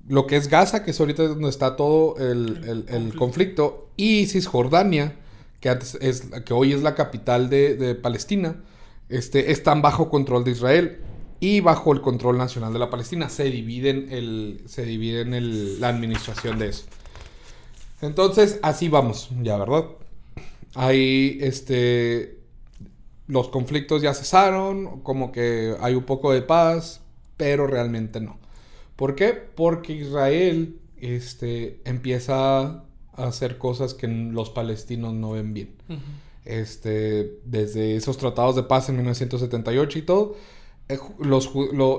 lo 0.08 0.26
que 0.26 0.36
es 0.36 0.48
Gaza, 0.48 0.84
que 0.84 0.90
es 0.92 1.00
ahorita 1.00 1.24
donde 1.28 1.48
está 1.50 1.76
todo 1.76 2.16
el, 2.16 2.64
el- 2.64 2.84
el 2.88 3.14
conflicto, 3.16 3.88
y 3.96 4.26
Cisjordania, 4.26 5.16
que, 5.60 5.68
antes 5.68 5.96
es, 6.00 6.30
que 6.44 6.54
hoy 6.54 6.72
es 6.72 6.82
la 6.82 6.94
capital 6.94 7.50
de, 7.50 7.74
de 7.76 7.94
Palestina, 7.94 8.56
este, 9.08 9.50
están 9.52 9.82
bajo 9.82 10.08
control 10.08 10.44
de 10.44 10.52
Israel 10.52 10.98
y 11.40 11.60
bajo 11.60 11.92
el 11.92 12.00
control 12.00 12.38
nacional 12.38 12.72
de 12.72 12.78
la 12.78 12.90
Palestina. 12.90 13.28
Se 13.28 13.44
dividen, 13.44 14.08
el, 14.10 14.62
se 14.66 14.84
dividen 14.84 15.34
el- 15.34 15.80
la 15.80 15.88
administración 15.88 16.58
de 16.58 16.68
eso. 16.68 16.84
Entonces, 18.00 18.60
así 18.62 18.88
vamos, 18.88 19.28
ya, 19.42 19.56
¿verdad? 19.56 19.84
Ahí, 20.74 21.38
este, 21.40 22.38
los 23.26 23.48
conflictos 23.48 24.02
ya 24.02 24.14
cesaron, 24.14 25.00
como 25.00 25.32
que 25.32 25.74
hay 25.80 25.94
un 25.94 26.04
poco 26.04 26.32
de 26.32 26.42
paz, 26.42 27.00
pero 27.36 27.66
realmente 27.66 28.20
no. 28.20 28.38
¿Por 28.99 29.14
qué? 29.14 29.33
Porque 29.33 29.93
Israel 29.93 30.81
este, 30.97 31.81
empieza 31.85 32.67
a 32.67 32.83
hacer 33.14 33.57
cosas 33.57 33.95
que 33.95 34.09
los 34.09 34.50
palestinos 34.50 35.14
no 35.14 35.31
ven 35.31 35.55
bien. 35.55 35.76
este, 36.45 37.38
desde 37.45 37.95
esos 37.95 38.19
tratados 38.19 38.57
de 38.57 38.64
paz 38.64 38.88
en 38.88 38.97
1978 38.97 40.00
y 40.00 40.02
todo, 40.02 40.35
eh, 40.88 40.99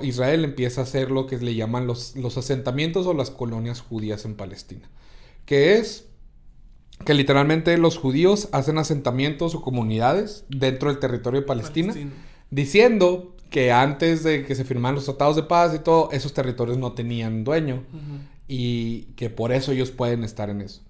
Israel 0.04 0.44
empieza 0.44 0.82
a 0.82 0.84
hacer 0.84 1.10
lo 1.10 1.26
que 1.26 1.38
le 1.38 1.56
llaman 1.56 1.88
los, 1.88 2.18
los 2.18 2.38
asentamientos 2.38 3.08
o 3.08 3.14
las 3.14 3.32
colonias 3.32 3.80
judías 3.80 4.26
en 4.26 4.36
Palestina. 4.36 4.90
Que 5.46 5.78
es 5.78 6.10
que 7.06 7.14
literalmente 7.14 7.78
los 7.78 7.98
judíos 7.98 8.50
hacen 8.52 8.78
asentamientos 8.78 9.56
o 9.56 9.62
comunidades 9.62 10.44
dentro 10.50 10.90
del 10.90 11.00
territorio 11.00 11.40
de 11.40 11.48
Palestina, 11.48 11.96
diciendo 12.52 13.38
que 13.50 13.72
antes 13.72 14.24
de 14.24 14.46
que 14.46 14.56
se 14.56 14.64
firmaran 14.64 14.96
los 14.96 15.06
tratados 15.06 15.36
de 15.36 15.44
paz 15.44 15.74
y 15.76 15.80
todo, 15.80 16.10
esos 16.12 16.34
territorios 16.34 16.78
no 16.78 16.94
tenían 16.94 17.44
dueño 17.44 17.84
y 18.48 19.04
que 19.16 19.30
por 19.30 19.52
eso 19.52 19.72
ellos 19.72 19.92
pueden 19.92 20.24
estar 20.24 20.50
en 20.50 20.62
eso. 20.62 20.82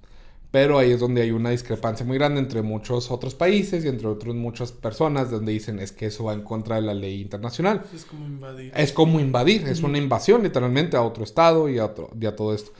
Pero 0.51 0.79
ahí 0.79 0.91
es 0.91 0.99
donde 0.99 1.21
hay 1.21 1.29
una 1.29 1.51
discrepancia 1.51 2.05
muy 2.05 2.17
grande 2.17 2.39
entre 2.39 2.63
muchos 2.63 3.11
otros 3.11 3.35
países 3.35 3.85
y 3.85 3.87
entre 3.87 4.07
otros 4.07 4.33
muchas 4.35 4.71
personas 4.71 5.29
donde 5.29 5.51
dicen 5.51 5.77
es 5.79 5.91
que 5.91 6.07
eso 6.07 6.23
va 6.23 6.33
en 6.33 6.41
contra 6.41 6.77
de 6.77 6.81
la 6.81 6.95
ley 6.95 7.21
internacional. 7.21 7.83
Es 7.93 8.05
como 8.05 8.25
invadir. 8.25 8.71
Es 8.75 8.91
como 8.91 9.19
invadir, 9.19 9.67
es 9.67 9.83
una 9.83 9.99
invasión 9.99 10.41
literalmente 10.41 10.97
a 10.97 11.03
otro 11.03 11.23
estado 11.23 11.69
y 11.69 11.77
a, 11.77 11.85
otro, 11.85 12.09
y 12.19 12.25
a 12.25 12.35
todo 12.35 12.55
esto. 12.55 12.71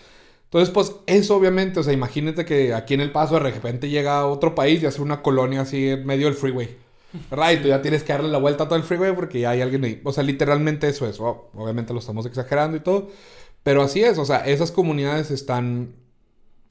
Entonces, 0.45 0.73
pues 0.73 0.95
eso 1.05 1.35
obviamente, 1.35 1.79
o 1.79 1.83
sea, 1.83 1.93
imagínate 1.93 2.43
que 2.43 2.73
aquí 2.73 2.95
en 2.95 3.01
El 3.01 3.11
Paso 3.11 3.35
de 3.35 3.41
repente 3.41 3.87
llega 3.87 4.17
a 4.17 4.25
otro 4.25 4.55
país 4.55 4.81
y 4.81 4.87
hace 4.87 4.99
una 4.99 5.21
colonia 5.21 5.61
así 5.61 5.89
en 5.89 6.07
medio 6.07 6.25
del 6.25 6.33
freeway. 6.33 6.75
¿Verdad? 7.29 7.51
Y 7.51 7.57
tú 7.57 7.67
ya 7.67 7.81
tienes 7.81 8.03
que 8.03 8.13
darle 8.13 8.29
la 8.29 8.37
vuelta 8.37 8.65
a 8.65 8.67
todo 8.67 8.77
el 8.77 8.83
freeway 8.83 9.15
porque 9.15 9.39
ya 9.39 9.51
hay 9.51 9.61
alguien 9.61 9.83
ahí. 9.83 10.01
O 10.03 10.13
sea, 10.13 10.23
literalmente 10.23 10.87
eso 10.87 11.07
es. 11.07 11.19
obviamente 11.19 11.93
lo 11.93 11.99
estamos 11.99 12.25
exagerando 12.25 12.77
y 12.77 12.81
todo. 12.81 13.09
Pero 13.63 13.83
así 13.83 14.03
es, 14.03 14.17
o 14.17 14.25
sea, 14.25 14.39
esas 14.45 14.71
comunidades 14.71 15.31
están, 15.31 15.95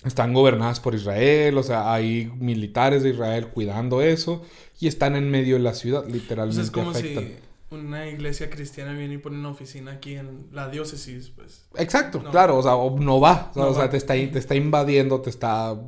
están 0.05 0.33
gobernadas 0.33 0.81
por 0.81 0.95
Israel, 0.95 1.59
o 1.59 1.63
sea, 1.63 1.93
hay 1.93 2.33
militares 2.39 3.03
de 3.03 3.11
Israel 3.11 3.49
cuidando 3.49 4.01
eso 4.01 4.43
y 4.81 4.89
están 4.89 5.15
en 5.15 5.31
medio 5.31 5.57
de 5.57 5.63
la 5.63 5.75
ciudad, 5.75 6.07
literalmente. 6.07 6.63
es 6.63 6.71
como 6.71 6.95
si 6.95 7.37
una 7.71 8.09
iglesia 8.09 8.49
cristiana 8.49 8.95
viene 8.95 9.15
y 9.15 9.19
pone 9.19 9.37
una 9.37 9.51
oficina 9.51 9.93
aquí 9.93 10.15
en 10.15 10.47
la 10.53 10.69
diócesis, 10.69 11.31
pues. 11.37 11.67
Exacto, 11.77 12.23
claro, 12.31 12.57
o 12.57 12.63
sea, 12.63 12.73
no 12.73 13.21
va, 13.21 13.53
o, 13.55 13.75
sea, 13.75 13.91
te 13.91 13.99
está, 13.99 14.15
te 14.15 14.39
está 14.39 14.55
invadiendo, 14.55 15.21
te 15.21 15.29
está 15.29 15.79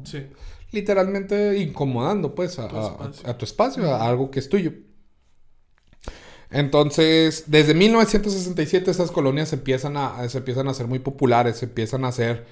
literalmente 0.73 1.59
incomodando, 1.59 2.35
pues, 2.35 2.59
a 2.59 3.39
tu 3.39 3.45
espacio, 3.45 3.93
a, 3.95 4.07
algo 4.09 4.31
que 4.31 4.41
es 4.41 4.49
tuyo. 4.49 4.73
Entonces, 6.50 7.45
desde 7.47 7.75
1967 7.75 8.91
esas 8.91 9.11
colonias 9.11 9.53
empiezan 9.53 9.97
a, 9.97 10.29
se 10.29 10.39
empiezan 10.39 10.69
a 10.69 10.75
ser 10.75 10.87
muy 10.87 10.99
populares, 10.99 11.59
se 11.59 11.67
empiezan 11.67 12.05
a 12.05 12.09
hacer 12.09 12.45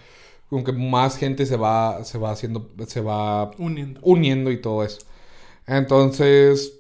como 0.49 0.65
que 0.65 0.73
más 0.73 1.17
gente 1.17 1.47
se 1.47 1.57
va, 1.57 2.05
se 2.05 2.17
va 2.17 2.31
haciendo, 2.31 2.71
se 2.87 3.01
va 3.01 3.51
uniendo. 3.59 4.01
uniendo 4.03 4.51
y 4.51 4.61
todo 4.61 4.85
eso. 4.85 5.01
Entonces, 5.67 6.73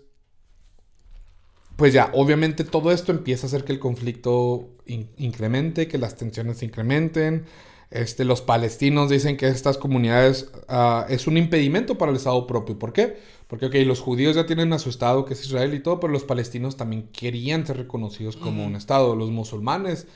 pues 1.77 1.93
ya, 1.93 2.11
obviamente 2.15 2.65
todo 2.65 2.93
esto 2.93 3.13
empieza 3.13 3.47
a 3.47 3.49
hacer 3.49 3.65
que 3.65 3.73
el 3.73 3.79
conflicto 3.79 4.71
incremente, 4.87 5.87
que 5.87 5.99
las 5.99 6.17
tensiones 6.17 6.59
se 6.59 6.65
incrementen. 6.65 7.47
Este, 7.91 8.25
los 8.25 8.43
palestinos 8.43 9.09
dicen 9.09 9.39
que 9.39 9.49
estas 9.49 9.79
comunidades 9.79 10.51
uh, 10.69 11.11
es 11.11 11.27
un 11.27 11.39
impedimento 11.39 11.97
para 11.97 12.11
el 12.11 12.17
Estado 12.17 12.47
propio. 12.47 12.79
¿Por 12.79 12.93
qué? 12.93 13.17
Porque, 13.47 13.67
ok, 13.67 13.75
los 13.87 14.01
judíos 14.01 14.37
ya 14.37 14.45
tienen 14.45 14.73
a 14.75 14.79
su 14.79 14.91
Estado, 14.91 15.25
que 15.25 15.33
es 15.33 15.45
Israel 15.45 15.73
y 15.73 15.81
todo, 15.81 15.99
pero 16.01 16.13
los 16.13 16.25
palestinos 16.25 16.77
también 16.77 17.09
querían 17.13 17.67
ser 17.67 17.79
reconocidos 17.79 18.37
como 18.37 18.67
un 18.67 18.77
Estado. 18.77 19.17
Los 19.17 19.31
musulmanes 19.31 20.07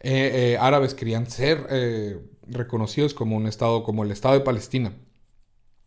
eh, 0.00 0.52
eh, 0.52 0.58
árabes 0.60 0.94
querían 0.94 1.30
ser 1.30 1.66
eh, 1.70 2.18
reconocidos 2.46 3.14
como 3.14 3.36
un 3.36 3.46
Estado, 3.46 3.82
como 3.82 4.04
el 4.04 4.10
Estado 4.10 4.34
de 4.34 4.40
Palestina. 4.40 4.92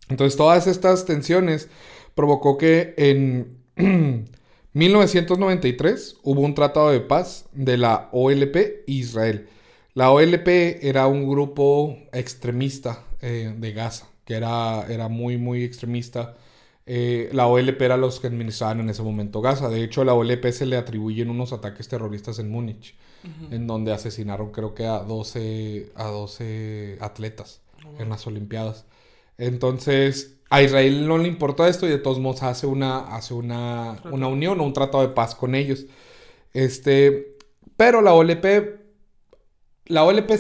Entonces, 0.10 0.36
todas 0.36 0.66
estas 0.66 1.06
tensiones 1.06 1.70
provocó 2.16 2.58
que 2.58 2.96
en 2.98 3.60
1993 4.74 6.18
hubo 6.24 6.42
un 6.42 6.56
tratado 6.56 6.90
de 6.90 7.02
paz 7.02 7.46
de 7.54 7.78
la 7.78 8.10
OLP 8.14 8.84
Israel. 8.88 9.48
La 9.96 10.12
OLP 10.12 10.48
era 10.82 11.08
un 11.08 11.26
grupo 11.26 11.98
extremista 12.12 13.06
eh, 13.22 13.56
de 13.58 13.72
Gaza, 13.72 14.10
que 14.26 14.36
era, 14.36 14.86
era 14.90 15.08
muy, 15.08 15.38
muy 15.38 15.64
extremista. 15.64 16.36
Eh, 16.86 17.30
la 17.32 17.48
OLP 17.48 17.82
era 17.82 17.96
los 17.96 18.20
que 18.20 18.28
administraban 18.28 18.82
en 18.82 18.90
ese 18.90 19.04
momento 19.04 19.40
Gaza. 19.40 19.70
De 19.70 19.82
hecho, 19.86 20.02
a 20.02 20.06
la 20.06 20.14
OLP 20.14 20.52
se 20.52 20.66
le 20.66 20.76
atribuyen 20.76 21.30
unos 21.30 21.54
ataques 21.54 21.88
terroristas 21.88 22.40
en 22.40 22.52
Múnich, 22.52 22.94
en 23.50 23.68
donde 23.68 23.94
asesinaron 23.94 24.52
creo 24.52 24.76
que 24.76 24.86
a 24.86 25.00
12, 25.00 25.94
a 25.96 26.08
12 26.08 26.98
atletas 27.00 27.62
en 27.98 28.10
las 28.10 28.28
Olimpiadas. 28.28 28.86
Entonces, 29.38 30.40
a 30.50 30.62
Israel 30.62 31.08
no 31.08 31.18
le 31.18 31.30
importa 31.30 31.70
esto 31.70 31.88
y 31.88 31.90
de 31.90 32.00
todos 32.00 32.20
modos 32.20 32.44
hace 32.44 32.68
una, 32.68 33.16
hace 33.16 33.34
una, 33.34 34.02
una 34.12 34.28
unión 34.28 34.60
o 34.60 34.64
un 34.64 34.74
tratado 34.74 35.08
de 35.08 35.14
paz 35.14 35.36
con 35.36 35.56
ellos. 35.56 35.86
Este, 36.54 37.38
pero 37.78 38.02
la 38.02 38.14
OLP, 38.14 38.85
la 39.86 40.04
OLP, 40.04 40.32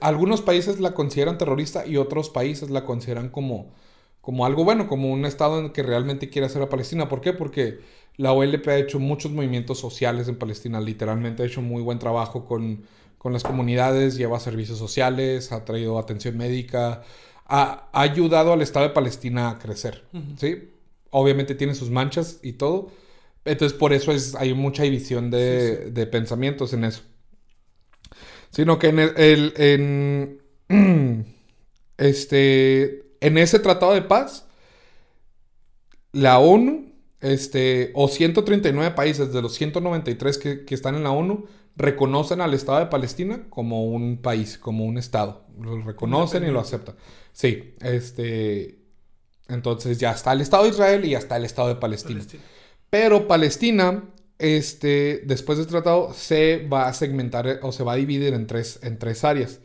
algunos 0.00 0.42
países 0.42 0.80
la 0.80 0.94
consideran 0.94 1.38
terrorista 1.38 1.86
y 1.86 1.96
otros 1.96 2.30
países 2.30 2.70
la 2.70 2.84
consideran 2.84 3.28
como, 3.28 3.72
como 4.20 4.46
algo 4.46 4.64
bueno, 4.64 4.88
como 4.88 5.12
un 5.12 5.24
estado 5.24 5.60
en 5.60 5.70
que 5.70 5.82
realmente 5.82 6.30
quiere 6.30 6.46
hacer 6.46 6.62
a 6.62 6.68
Palestina. 6.68 7.08
¿Por 7.08 7.20
qué? 7.20 7.32
Porque 7.32 7.80
la 8.16 8.32
OLP 8.32 8.68
ha 8.68 8.78
hecho 8.78 8.98
muchos 8.98 9.32
movimientos 9.32 9.78
sociales 9.78 10.28
en 10.28 10.36
Palestina, 10.36 10.80
literalmente 10.80 11.42
ha 11.42 11.46
hecho 11.46 11.62
muy 11.62 11.82
buen 11.82 11.98
trabajo 11.98 12.46
con, 12.46 12.84
con 13.18 13.32
las 13.32 13.42
comunidades, 13.42 14.16
lleva 14.16 14.40
servicios 14.40 14.78
sociales, 14.78 15.52
ha 15.52 15.64
traído 15.64 15.98
atención 15.98 16.36
médica, 16.36 17.02
ha, 17.46 17.88
ayudado 17.92 18.52
al 18.52 18.62
Estado 18.62 18.88
de 18.88 18.94
Palestina 18.94 19.50
a 19.50 19.58
crecer, 19.58 20.04
¿sí? 20.36 20.70
Obviamente 21.10 21.54
tiene 21.54 21.74
sus 21.74 21.90
manchas 21.90 22.40
y 22.42 22.54
todo. 22.54 22.90
Entonces, 23.44 23.78
por 23.78 23.92
eso 23.92 24.10
es, 24.10 24.34
hay 24.34 24.54
mucha 24.54 24.82
división 24.82 25.30
de, 25.30 26.08
pensamientos 26.10 26.72
en 26.72 26.84
eso. 26.84 27.02
Sino 28.56 28.78
que 28.78 28.86
en, 28.86 28.98
el, 29.00 29.52
en, 29.58 30.40
este, 31.98 33.02
en 33.20 33.36
ese 33.36 33.58
tratado 33.58 33.92
de 33.92 34.00
paz, 34.00 34.46
la 36.12 36.38
ONU, 36.38 36.90
este, 37.20 37.92
o 37.94 38.08
139 38.08 38.92
países 38.92 39.30
de 39.30 39.42
los 39.42 39.52
193 39.56 40.38
que, 40.38 40.64
que 40.64 40.74
están 40.74 40.94
en 40.94 41.02
la 41.02 41.10
ONU, 41.10 41.44
reconocen 41.76 42.40
al 42.40 42.54
Estado 42.54 42.78
de 42.78 42.86
Palestina 42.86 43.44
como 43.50 43.84
un 43.84 44.22
país, 44.22 44.56
como 44.56 44.86
un 44.86 44.96
Estado. 44.96 45.44
Lo 45.60 45.82
reconocen 45.82 46.42
y 46.44 46.50
lo 46.50 46.60
aceptan. 46.60 46.96
Sí, 47.34 47.74
este. 47.82 48.78
Entonces 49.48 49.98
ya 49.98 50.12
está 50.12 50.32
el 50.32 50.40
Estado 50.40 50.62
de 50.62 50.70
Israel 50.70 51.04
y 51.04 51.10
ya 51.10 51.18
está 51.18 51.36
el 51.36 51.44
Estado 51.44 51.68
de 51.68 51.74
Palestina. 51.74 52.24
Pero 52.88 53.28
Palestina, 53.28 54.04
este, 54.38 55.22
después 55.24 55.58
del 55.58 55.66
tratado, 55.66 56.12
se 56.12 56.66
va 56.66 56.88
a 56.88 56.94
segmentar 56.94 57.60
o 57.62 57.72
se 57.72 57.84
va 57.84 57.92
a 57.92 57.96
dividir 57.96 58.34
en 58.34 58.46
tres, 58.46 58.78
en 58.82 58.98
tres 58.98 59.24
áreas. 59.24 59.60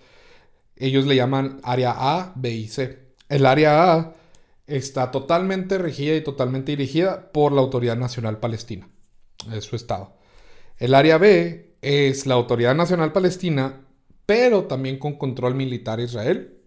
Ellos 0.75 1.05
le 1.05 1.15
llaman 1.15 1.59
área 1.63 1.93
A, 1.95 2.33
B 2.35 2.51
y 2.51 2.67
C. 2.67 3.13
El 3.29 3.45
área 3.45 3.93
A 3.93 4.15
está 4.67 5.11
totalmente 5.11 5.77
regida 5.77 6.15
y 6.15 6.23
totalmente 6.23 6.71
dirigida 6.71 7.31
por 7.31 7.51
la 7.51 7.61
Autoridad 7.61 7.97
Nacional 7.97 8.39
Palestina. 8.39 8.89
Es 9.53 9.65
su 9.65 9.75
Estado. 9.75 10.15
El 10.77 10.93
área 10.93 11.17
B 11.17 11.75
es 11.81 12.25
la 12.25 12.35
Autoridad 12.35 12.75
Nacional 12.75 13.11
Palestina, 13.11 13.85
pero 14.25 14.65
también 14.65 14.97
con 14.97 15.17
control 15.17 15.55
militar 15.55 15.99
Israel. 15.99 16.57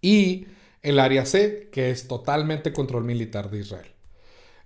Y 0.00 0.46
el 0.82 1.00
área 1.00 1.26
C, 1.26 1.68
que 1.72 1.90
es 1.90 2.06
totalmente 2.06 2.72
control 2.72 3.04
militar 3.04 3.50
de 3.50 3.58
Israel. 3.58 3.95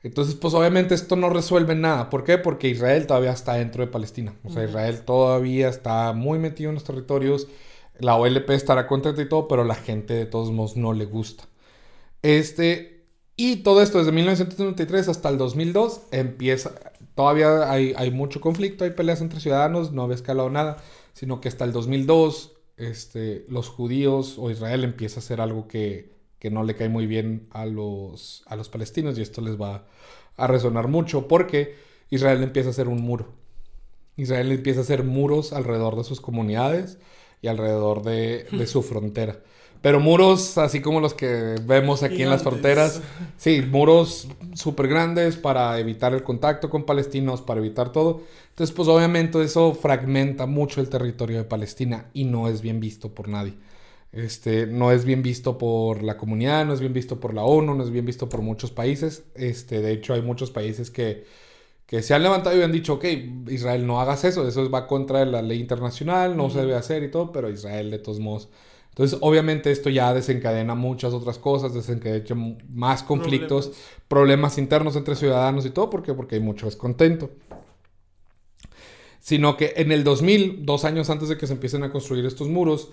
Entonces, 0.03 0.35
pues 0.35 0.55
obviamente 0.55 0.95
esto 0.95 1.17
no 1.17 1.29
resuelve 1.29 1.75
nada. 1.75 2.09
¿Por 2.09 2.25
qué? 2.25 2.39
Porque 2.39 2.69
Israel 2.69 3.07
todavía 3.07 3.33
está 3.33 3.55
dentro 3.55 3.85
de 3.85 3.93
Palestina. 3.93 4.35
O 4.45 4.51
sea, 4.51 4.65
Israel 4.65 5.03
todavía 5.03 5.69
está 5.69 6.13
muy 6.13 6.39
metido 6.39 6.71
en 6.71 6.75
los 6.77 6.85
territorios. 6.85 7.49
La 7.99 8.17
OLP 8.17 8.51
estará 8.51 8.87
contenta 8.87 9.21
y 9.21 9.29
todo, 9.29 9.47
pero 9.47 9.65
la 9.65 9.75
gente 9.75 10.15
de 10.15 10.25
todos 10.27 10.51
modos 10.53 10.77
no 10.77 10.95
le 10.95 11.05
gusta. 11.05 11.45
Este, 12.23 13.05
y 13.37 13.57
todo 13.57 13.83
esto 13.83 13.99
desde 13.99 14.13
1993 14.13 15.09
hasta 15.09 15.29
el 15.29 15.39
2002 15.39 16.03
empieza, 16.13 16.73
todavía 17.15 17.71
hay, 17.71 17.93
hay, 17.97 18.11
mucho 18.11 18.41
conflicto, 18.41 18.85
hay 18.85 18.91
peleas 18.91 19.21
entre 19.21 19.41
ciudadanos, 19.41 19.93
no 19.93 20.03
había 20.03 20.17
escalado 20.17 20.51
nada, 20.51 20.79
sino 21.13 21.41
que 21.41 21.49
hasta 21.49 21.65
el 21.65 21.73
2002 21.73 22.53
este, 22.77 23.45
los 23.49 23.69
judíos 23.69 24.37
o 24.39 24.51
Israel 24.51 24.85
empieza 24.85 25.21
a 25.21 25.23
hacer 25.23 25.41
algo 25.41 25.69
que, 25.69 26.20
que, 26.41 26.51
no 26.51 26.65
le 26.65 26.75
cae 26.75 26.89
muy 26.89 27.07
bien 27.07 27.47
a 27.51 27.67
los, 27.67 28.43
a 28.47 28.57
los 28.57 28.69
palestinos 28.69 29.19
y 29.19 29.23
esto 29.23 29.41
les 29.41 29.61
va 29.61 29.85
a 30.37 30.47
resonar 30.47 30.89
mucho 30.89 31.29
porque 31.29 31.77
Israel 32.11 32.43
empieza 32.43 32.71
a 32.71 32.73
hacer 32.73 32.89
un 32.89 33.03
muro. 33.03 33.29
Israel 34.17 34.51
empieza 34.51 34.81
a 34.81 34.83
hacer 34.83 35.05
muros 35.05 35.53
alrededor 35.53 35.97
de 35.97 36.05
sus 36.05 36.21
comunidades 36.21 36.99
y 37.43 37.49
alrededor 37.49 38.03
de, 38.03 38.47
de 38.51 38.67
su 38.67 38.83
frontera. 38.83 39.41
Pero 39.83 39.99
muros 39.99 40.59
así 40.59 40.81
como 40.81 41.01
los 41.01 41.15
que 41.15 41.57
vemos 41.65 42.03
aquí 42.03 42.23
en 42.23 42.29
las 42.29 42.43
fronteras. 42.43 43.01
Sí, 43.39 43.63
muros 43.63 44.29
súper 44.55 44.89
grandes 44.89 45.37
para 45.37 45.79
evitar 45.79 46.13
el 46.13 46.23
contacto 46.23 46.69
con 46.69 46.85
palestinos, 46.85 47.41
para 47.41 47.61
evitar 47.61 47.91
todo. 47.91 48.23
Entonces, 48.51 48.77
pues 48.77 48.89
obviamente 48.89 49.43
eso 49.43 49.73
fragmenta 49.73 50.45
mucho 50.45 50.83
el 50.83 50.91
territorio 50.91 51.39
de 51.39 51.45
Palestina 51.45 52.11
y 52.13 52.25
no 52.25 52.49
es 52.49 52.61
bien 52.61 52.79
visto 52.79 53.15
por 53.15 53.29
nadie. 53.29 53.55
Este, 54.13 54.67
no 54.67 54.91
es 54.91 55.05
bien 55.05 55.23
visto 55.23 55.57
por 55.57 56.03
la 56.03 56.17
comunidad, 56.17 56.67
no 56.67 56.73
es 56.73 56.81
bien 56.81 56.93
visto 56.93 57.21
por 57.21 57.33
la 57.33 57.45
ONU, 57.45 57.75
no 57.75 57.85
es 57.85 57.91
bien 57.91 58.05
visto 58.05 58.29
por 58.29 58.43
muchos 58.43 58.73
países. 58.73 59.25
Este, 59.35 59.81
de 59.81 59.93
hecho, 59.93 60.15
hay 60.15 60.23
muchos 60.23 60.51
países 60.51 60.91
que, 60.91 61.25
que 61.87 62.03
se 62.03 62.15
han 62.15 62.23
levantado 62.23 62.59
y 62.59 62.63
han 62.63 62.73
dicho, 62.73 62.95
ok, 62.95 63.05
Israel 63.49 63.87
no 63.87 64.01
hagas 64.01 64.25
eso, 64.25 64.47
eso 64.47 64.69
va 64.71 64.87
contra 64.87 65.25
la 65.25 65.43
ley 65.43 65.61
internacional, 65.61 66.37
no 66.37 66.51
se 66.51 66.61
debe 66.61 66.75
hacer 66.75 67.03
y 67.05 67.11
todo, 67.11 67.31
pero 67.31 67.51
Israel 67.51 67.91
de 67.91 67.99
todos 67.99 68.19
modos. 68.19 68.49
Entonces, 68.91 69.19
obviamente 69.23 69.71
esto 69.71 69.89
ya 69.89 70.13
desencadena 70.13 70.75
muchas 70.75 71.15
otras 71.15 71.39
cosas, 71.39 71.73
desencadena 71.73 72.59
más 72.69 73.05
conflictos, 73.05 73.73
problemas. 74.09 74.59
internos 74.59 74.97
entre 74.97 75.15
ciudadanos 75.15 75.65
y 75.65 75.71
todo, 75.71 75.89
¿por 75.89 76.03
qué? 76.03 76.13
Porque 76.13 76.35
hay 76.35 76.41
mucho 76.41 76.67
descontento. 76.67 77.31
Sino 79.21 79.57
que 79.57 79.75
en 79.77 79.93
el 79.93 80.03
2000, 80.03 80.67
dos 80.67 80.85
años 80.85 81.09
antes 81.11 81.29
de 81.29 81.37
que 81.37 81.47
se 81.47 81.53
empiecen 81.53 81.85
a 81.85 81.93
construir 81.93 82.27
estos 82.27 82.49
muros, 82.49 82.91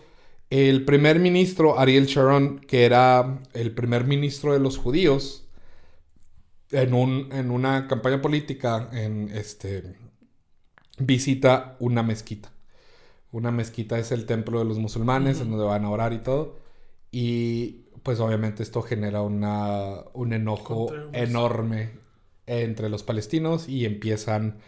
el 0.49 0.85
primer 0.85 1.19
ministro 1.19 1.79
Ariel 1.79 2.05
Sharon, 2.05 2.59
que 2.59 2.85
era 2.85 3.39
el 3.53 3.73
primer 3.73 4.05
ministro 4.05 4.53
de 4.53 4.59
los 4.59 4.77
judíos, 4.77 5.47
en, 6.71 6.93
un, 6.93 7.29
en 7.31 7.51
una 7.51 7.87
campaña 7.87 8.21
política, 8.21 8.89
en 8.91 9.29
este, 9.33 9.95
visita 10.97 11.75
una 11.79 12.03
mezquita. 12.03 12.51
Una 13.31 13.51
mezquita 13.51 13.99
es 13.99 14.11
el 14.11 14.25
templo 14.25 14.59
de 14.59 14.65
los 14.65 14.79
musulmanes, 14.79 15.41
en 15.41 15.49
donde 15.49 15.65
van 15.65 15.85
a 15.85 15.89
orar 15.89 16.13
y 16.13 16.19
todo. 16.19 16.57
Y 17.11 17.87
pues 18.03 18.19
obviamente 18.19 18.63
esto 18.63 18.81
genera 18.81 19.21
una, 19.21 20.05
un 20.13 20.33
enojo 20.33 20.93
enorme 21.11 21.91
entre 22.45 22.89
los 22.89 23.03
palestinos 23.03 23.67
y 23.67 23.85
empiezan 23.85 24.59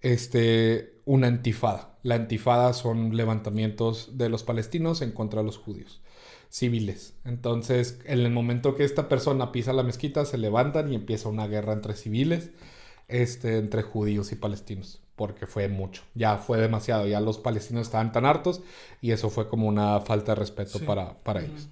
este, 0.00 0.93
una 1.04 1.26
antifada. 1.26 1.96
La 2.02 2.14
antifada 2.16 2.72
son 2.72 3.16
levantamientos 3.16 4.18
de 4.18 4.28
los 4.28 4.42
palestinos 4.42 5.02
en 5.02 5.12
contra 5.12 5.40
de 5.40 5.46
los 5.46 5.58
judíos 5.58 6.00
civiles. 6.48 7.14
Entonces, 7.24 7.98
en 8.04 8.20
el 8.20 8.30
momento 8.30 8.76
que 8.76 8.84
esta 8.84 9.08
persona 9.08 9.50
pisa 9.50 9.72
la 9.72 9.82
mezquita, 9.82 10.24
se 10.24 10.38
levantan 10.38 10.92
y 10.92 10.94
empieza 10.94 11.28
una 11.28 11.48
guerra 11.48 11.72
entre 11.72 11.96
civiles, 11.96 12.50
este, 13.08 13.58
entre 13.58 13.82
judíos 13.82 14.30
y 14.30 14.36
palestinos 14.36 15.00
porque 15.16 15.46
fue 15.46 15.68
mucho, 15.68 16.02
ya 16.14 16.38
fue 16.38 16.58
demasiado, 16.58 17.06
ya 17.06 17.20
los 17.20 17.38
palestinos 17.38 17.86
estaban 17.86 18.12
tan 18.12 18.26
hartos 18.26 18.62
y 19.00 19.12
eso 19.12 19.30
fue 19.30 19.48
como 19.48 19.68
una 19.68 20.00
falta 20.00 20.32
de 20.32 20.40
respeto 20.40 20.80
para, 20.80 21.14
para 21.22 21.40
ellos. 21.44 21.68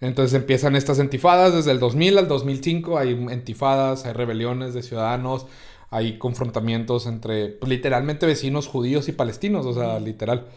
Entonces 0.00 0.34
empiezan 0.34 0.74
estas 0.74 0.98
entifadas 0.98 1.54
desde 1.54 1.70
el 1.70 1.78
2000 1.78 2.18
al 2.18 2.28
2005, 2.28 2.98
hay 2.98 3.10
entifadas, 3.30 4.04
hay 4.06 4.12
rebeliones 4.14 4.74
de 4.74 4.82
ciudadanos, 4.82 5.46
hay 5.92 6.18
confrontamientos 6.18 7.06
entre 7.06 7.48
pues, 7.48 7.68
literalmente 7.70 8.26
vecinos 8.26 8.66
judíos 8.66 9.08
y 9.08 9.12
palestinos, 9.12 9.66
o 9.66 9.74
sea, 9.74 10.00
literal. 10.00 10.48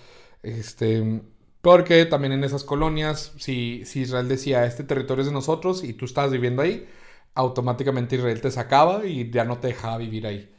Este, 0.44 1.22
porque 1.62 2.06
también 2.06 2.34
en 2.34 2.44
esas 2.44 2.64
colonias, 2.64 3.34
si, 3.38 3.84
si 3.86 4.02
Israel 4.02 4.30
decía, 4.30 4.66
este 4.66 4.84
territorio 4.84 5.22
es 5.24 5.28
de 5.28 5.34
nosotros 5.34 5.84
y 5.84 5.94
tú 5.94 6.06
estabas 6.06 6.32
viviendo 6.32 6.62
ahí, 6.62 6.88
automáticamente 7.36 8.16
Israel 8.16 8.42
te 8.42 8.52
sacaba 8.52 9.06
y 9.06 9.30
ya 9.32 9.46
no 9.46 9.60
te 9.60 9.68
dejaba 9.70 9.98
vivir 9.98 10.26
ahí. 10.28 10.50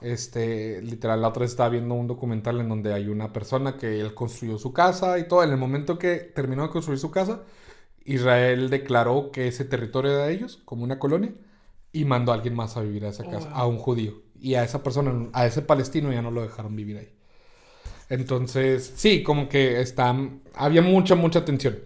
Este, 0.00 0.80
literal, 0.82 1.22
la 1.22 1.28
otra 1.28 1.40
vez 1.42 1.50
estaba 1.52 1.70
viendo 1.70 1.94
un 1.94 2.06
documental 2.06 2.60
en 2.60 2.68
donde 2.68 2.92
hay 2.94 3.08
una 3.08 3.32
persona 3.32 3.76
que 3.76 4.00
él 4.00 4.14
construyó 4.14 4.58
su 4.58 4.72
casa 4.72 5.18
y 5.18 5.26
todo. 5.28 5.42
En 5.42 5.50
el 5.50 5.56
momento 5.58 5.98
que 5.98 6.16
terminó 6.16 6.62
de 6.62 6.70
construir 6.70 6.98
su 7.00 7.10
casa, 7.10 7.42
Israel 8.04 8.70
declaró 8.70 9.30
que 9.32 9.48
ese 9.48 9.64
territorio 9.64 10.12
era 10.12 10.26
de 10.26 10.34
ellos, 10.34 10.60
como 10.64 10.84
una 10.84 10.98
colonia, 10.98 11.32
y 11.92 12.04
mandó 12.04 12.32
a 12.32 12.36
alguien 12.36 12.54
más 12.54 12.76
a 12.76 12.82
vivir 12.82 13.04
a 13.04 13.08
esa 13.08 13.24
casa, 13.28 13.50
a 13.50 13.66
un 13.66 13.78
judío. 13.78 14.22
Y 14.40 14.54
a 14.54 14.64
esa 14.64 14.82
persona, 14.82 15.28
a 15.32 15.46
ese 15.46 15.62
palestino 15.62 16.12
ya 16.12 16.22
no 16.22 16.30
lo 16.30 16.42
dejaron 16.42 16.74
vivir 16.74 16.98
ahí. 16.98 17.08
Entonces, 18.08 18.92
sí, 18.96 19.22
como 19.22 19.48
que 19.48 19.80
están, 19.80 20.40
había 20.54 20.82
mucha, 20.82 21.14
mucha 21.14 21.44
tensión. 21.44 21.78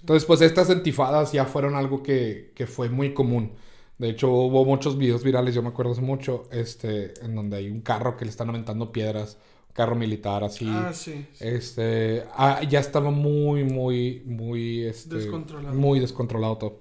Entonces, 0.00 0.26
pues 0.26 0.40
estas 0.40 0.68
entifadas 0.70 1.32
ya 1.32 1.44
fueron 1.44 1.74
algo 1.74 2.02
que, 2.02 2.52
que 2.54 2.66
fue 2.66 2.88
muy 2.88 3.14
común. 3.14 3.52
De 3.98 4.08
hecho, 4.08 4.30
hubo 4.30 4.64
muchos 4.64 4.96
videos 4.96 5.22
virales, 5.22 5.54
yo 5.54 5.62
me 5.62 5.68
acuerdo 5.68 5.92
hace 5.92 6.00
mucho, 6.00 6.48
este, 6.50 7.12
en 7.22 7.34
donde 7.34 7.58
hay 7.58 7.70
un 7.70 7.82
carro 7.82 8.16
que 8.16 8.24
le 8.24 8.30
están 8.30 8.48
aventando 8.48 8.92
piedras, 8.92 9.36
un 9.68 9.74
carro 9.74 9.94
militar 9.94 10.42
así. 10.42 10.66
Ah, 10.68 10.92
sí. 10.92 11.26
Este, 11.38 12.24
ah, 12.34 12.62
ya 12.62 12.80
estaba 12.80 13.10
muy, 13.10 13.62
muy, 13.62 14.22
muy, 14.24 14.84
este, 14.84 15.16
descontrolado. 15.16 15.74
Muy 15.74 16.00
descontrolado 16.00 16.56
todo. 16.56 16.80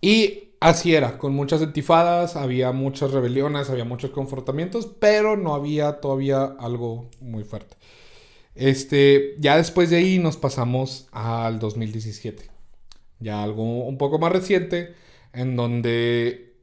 Y 0.00 0.47
así 0.60 0.94
era, 0.94 1.18
con 1.18 1.34
muchas 1.34 1.62
entifadas, 1.62 2.36
había 2.36 2.72
muchas 2.72 3.12
rebeliones, 3.12 3.70
había 3.70 3.84
muchos 3.84 4.10
confrontamientos, 4.10 4.86
pero 4.98 5.36
no 5.36 5.54
había 5.54 6.00
todavía 6.00 6.44
algo 6.44 7.10
muy 7.20 7.44
fuerte. 7.44 7.76
Este, 8.54 9.36
ya 9.38 9.56
después 9.56 9.90
de 9.90 9.96
ahí 9.98 10.18
nos 10.18 10.36
pasamos 10.36 11.08
al 11.12 11.58
2017. 11.58 12.50
Ya 13.20 13.42
algo 13.42 13.84
un 13.84 13.98
poco 13.98 14.18
más 14.18 14.32
reciente 14.32 14.94
en 15.32 15.56
donde 15.56 16.56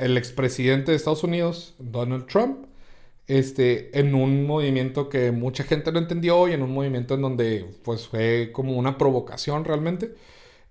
el 0.00 0.16
expresidente 0.16 0.92
de 0.92 0.96
Estados 0.96 1.24
Unidos, 1.24 1.74
Donald 1.78 2.26
Trump, 2.26 2.66
este, 3.26 3.98
en 3.98 4.14
un 4.14 4.46
movimiento 4.46 5.08
que 5.08 5.32
mucha 5.32 5.64
gente 5.64 5.92
no 5.92 5.98
entendió 5.98 6.48
y 6.48 6.52
en 6.52 6.62
un 6.62 6.72
movimiento 6.72 7.14
en 7.14 7.22
donde 7.22 7.66
pues 7.84 8.08
fue 8.08 8.50
como 8.52 8.72
una 8.76 8.96
provocación 8.96 9.64
realmente, 9.64 10.14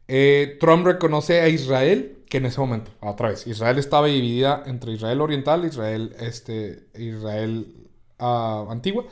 eh, 0.07 0.57
Trump 0.59 0.85
reconoce 0.85 1.41
a 1.41 1.49
Israel, 1.49 2.19
que 2.29 2.37
en 2.37 2.45
ese 2.45 2.59
momento, 2.59 2.91
otra 3.01 3.29
vez, 3.29 3.47
Israel 3.47 3.77
estaba 3.77 4.07
dividida 4.07 4.63
entre 4.65 4.93
Israel 4.93 5.21
oriental 5.21 5.65
Israel, 5.65 6.15
este, 6.19 6.87
Israel 6.95 7.67
uh, 8.19 8.69
antigua, 8.69 9.05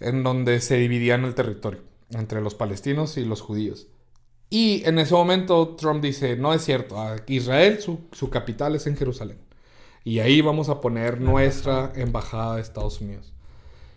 en 0.00 0.22
donde 0.22 0.60
se 0.60 0.76
dividían 0.76 1.24
el 1.24 1.34
territorio 1.34 1.80
entre 2.10 2.40
los 2.40 2.54
palestinos 2.54 3.16
y 3.16 3.24
los 3.24 3.40
judíos. 3.40 3.88
Y 4.50 4.82
en 4.86 4.98
ese 4.98 5.14
momento 5.14 5.74
Trump 5.76 6.02
dice, 6.02 6.36
no 6.36 6.52
es 6.54 6.64
cierto, 6.64 6.96
Israel 7.26 7.80
su, 7.80 8.30
capital 8.30 8.76
es 8.76 8.86
en 8.86 8.96
Jerusalén. 8.96 9.38
Y 10.04 10.20
ahí 10.20 10.42
vamos 10.42 10.68
a 10.68 10.80
poner 10.80 11.20
nuestra 11.20 11.92
embajada 11.96 12.56
de 12.56 12.62
Estados 12.62 13.00
Unidos. 13.00 13.32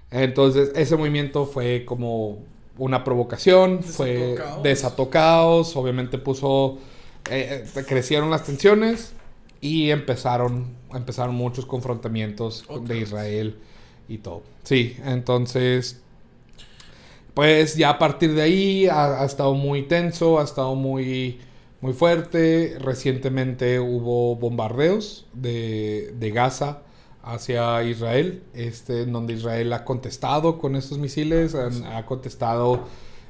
Entonces 0.09 0.71
ese 0.75 0.95
movimiento 0.95 1.45
fue 1.45 1.83
como 1.85 2.45
una 2.77 3.03
provocación, 3.03 3.83
fue 3.83 4.35
desató 4.63 5.09
caos, 5.09 5.75
obviamente 5.75 6.17
puso, 6.17 6.77
eh, 7.29 7.65
eh, 7.75 7.83
crecieron 7.87 8.29
las 8.29 8.43
tensiones 8.43 9.13
y 9.61 9.89
empezaron, 9.89 10.75
empezaron 10.93 11.35
muchos 11.35 11.65
confrontamientos 11.65 12.65
de 12.83 12.99
Israel 12.99 13.57
y 14.07 14.19
todo. 14.19 14.43
Sí, 14.63 14.97
entonces 15.05 16.01
pues 17.33 17.75
ya 17.75 17.91
a 17.91 17.99
partir 17.99 18.33
de 18.33 18.41
ahí 18.41 18.87
ha, 18.87 19.23
estado 19.23 19.53
muy 19.53 19.83
tenso, 19.83 20.39
ha 20.39 20.43
estado 20.43 20.73
muy, 20.73 21.39
muy 21.81 21.93
fuerte. 21.93 22.77
Recientemente 22.79 23.79
hubo 23.79 24.35
bombardeos 24.35 25.27
de, 25.33 26.15
de 26.17 26.31
Gaza 26.31 26.81
hacia 27.27 27.83
Israel, 27.83 28.43
este, 28.53 29.03
en 29.03 29.13
donde 29.13 29.33
Israel 29.33 29.71
ha 29.73 29.83
contestado 29.83 30.59
con 30.59 30.75
estos 30.75 30.97
misiles, 30.97 31.55
ha 31.55 32.05
contestado 32.05 32.85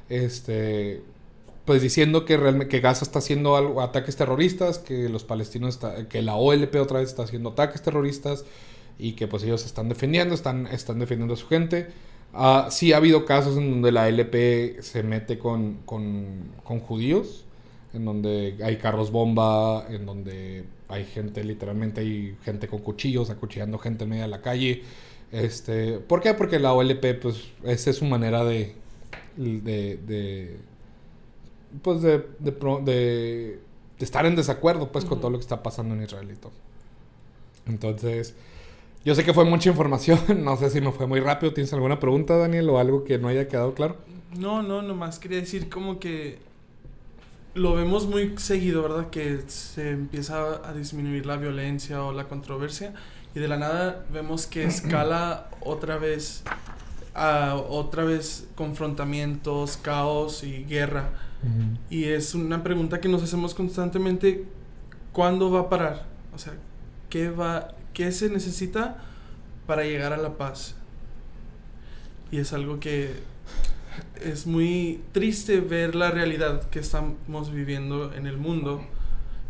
este, 0.08 1.02
pues 1.64 1.82
diciendo 1.82 2.24
que, 2.24 2.36
realmente, 2.36 2.68
que 2.68 2.80
Gaza 2.80 3.04
está 3.04 3.18
haciendo 3.18 3.56
algo, 3.56 3.82
ataques 3.82 4.16
terroristas, 4.16 4.78
que 4.78 5.08
los 5.08 5.24
palestinos, 5.24 5.78
que 6.08 6.22
la 6.22 6.36
OLP 6.36 6.76
otra 6.76 7.00
vez 7.00 7.10
está 7.10 7.24
haciendo 7.24 7.50
ataques 7.50 7.82
terroristas 7.82 8.44
y 8.98 9.12
que 9.12 9.28
pues 9.28 9.42
ellos 9.42 9.66
están 9.66 9.88
defendiendo, 9.88 10.34
están, 10.34 10.66
están 10.68 10.98
defendiendo 10.98 11.34
a 11.34 11.36
su 11.36 11.46
gente. 11.46 11.88
Uh, 12.32 12.70
sí 12.70 12.92
ha 12.92 12.98
habido 12.98 13.24
casos 13.24 13.56
en 13.56 13.70
donde 13.70 13.92
la 13.92 14.08
LP 14.08 14.78
se 14.80 15.02
mete 15.02 15.38
con, 15.38 15.80
con, 15.84 16.52
con, 16.62 16.80
judíos, 16.80 17.44
en 17.92 18.04
donde 18.04 18.56
hay 18.62 18.76
carros 18.76 19.10
bomba, 19.10 19.86
en 19.88 20.06
donde 20.06 20.64
hay 20.88 21.04
gente, 21.04 21.44
literalmente 21.44 22.00
hay 22.00 22.36
gente 22.44 22.66
con 22.66 22.80
cuchillos, 22.80 23.30
acuchillando 23.30 23.78
gente 23.78 24.04
en 24.04 24.10
medio 24.10 24.22
de 24.22 24.28
la 24.28 24.40
calle. 24.40 24.82
Este, 25.30 25.98
¿Por 25.98 26.20
qué? 26.20 26.34
Porque 26.34 26.58
la 26.58 26.72
OLP, 26.72 27.20
pues, 27.20 27.48
esa 27.64 27.90
es 27.90 27.96
su 27.96 28.06
manera 28.06 28.42
de, 28.44 28.74
de, 29.36 29.98
de 29.98 30.56
pues, 31.82 32.00
de, 32.00 32.26
de, 32.38 32.52
de, 32.84 33.60
estar 33.98 34.24
en 34.24 34.34
desacuerdo, 34.34 34.90
pues, 34.90 35.04
con 35.04 35.20
todo 35.20 35.30
lo 35.30 35.38
que 35.38 35.42
está 35.42 35.62
pasando 35.62 35.94
en 35.94 36.02
Israel 36.02 36.30
y 36.32 36.36
todo. 36.36 36.52
Entonces, 37.66 38.34
yo 39.04 39.14
sé 39.14 39.24
que 39.24 39.34
fue 39.34 39.44
mucha 39.44 39.68
información, 39.68 40.18
no 40.42 40.56
sé 40.56 40.70
si 40.70 40.80
me 40.80 40.90
fue 40.92 41.06
muy 41.06 41.20
rápido. 41.20 41.52
¿Tienes 41.52 41.72
alguna 41.74 42.00
pregunta, 42.00 42.36
Daniel, 42.38 42.70
o 42.70 42.78
algo 42.78 43.04
que 43.04 43.18
no 43.18 43.28
haya 43.28 43.46
quedado 43.46 43.74
claro? 43.74 43.96
No, 44.38 44.62
no, 44.62 44.80
nomás 44.80 45.18
quería 45.18 45.38
decir 45.38 45.68
como 45.68 45.98
que 45.98 46.38
lo 47.58 47.74
vemos 47.74 48.06
muy 48.06 48.36
seguido, 48.38 48.82
¿verdad? 48.82 49.10
Que 49.10 49.42
se 49.48 49.90
empieza 49.90 50.66
a 50.68 50.72
disminuir 50.72 51.26
la 51.26 51.36
violencia 51.36 52.02
o 52.02 52.12
la 52.12 52.28
controversia 52.28 52.94
y 53.34 53.40
de 53.40 53.48
la 53.48 53.56
nada 53.56 54.04
vemos 54.12 54.46
que 54.46 54.64
escala 54.64 55.50
otra 55.60 55.98
vez 55.98 56.42
a 57.14 57.56
otra 57.56 58.04
vez 58.04 58.46
confrontamientos, 58.54 59.76
caos 59.76 60.44
y 60.44 60.64
guerra. 60.64 61.10
Y 61.88 62.04
es 62.04 62.34
una 62.34 62.64
pregunta 62.64 63.00
que 63.00 63.08
nos 63.08 63.22
hacemos 63.22 63.54
constantemente, 63.54 64.44
¿cuándo 65.12 65.52
va 65.52 65.60
a 65.60 65.68
parar? 65.68 66.06
O 66.34 66.38
sea, 66.38 66.54
¿qué 67.10 67.30
va 67.30 67.76
¿Qué 67.98 68.12
se 68.12 68.30
necesita 68.30 68.96
para 69.66 69.82
llegar 69.82 70.12
a 70.12 70.16
la 70.16 70.36
paz? 70.36 70.76
Y 72.30 72.38
es 72.38 72.52
algo 72.52 72.78
que 72.78 73.12
es 74.22 74.46
muy 74.46 75.00
triste 75.12 75.60
ver 75.60 75.94
la 75.94 76.10
realidad 76.10 76.68
que 76.70 76.78
estamos 76.78 77.52
viviendo 77.52 78.12
en 78.14 78.26
el 78.26 78.36
mundo. 78.36 78.82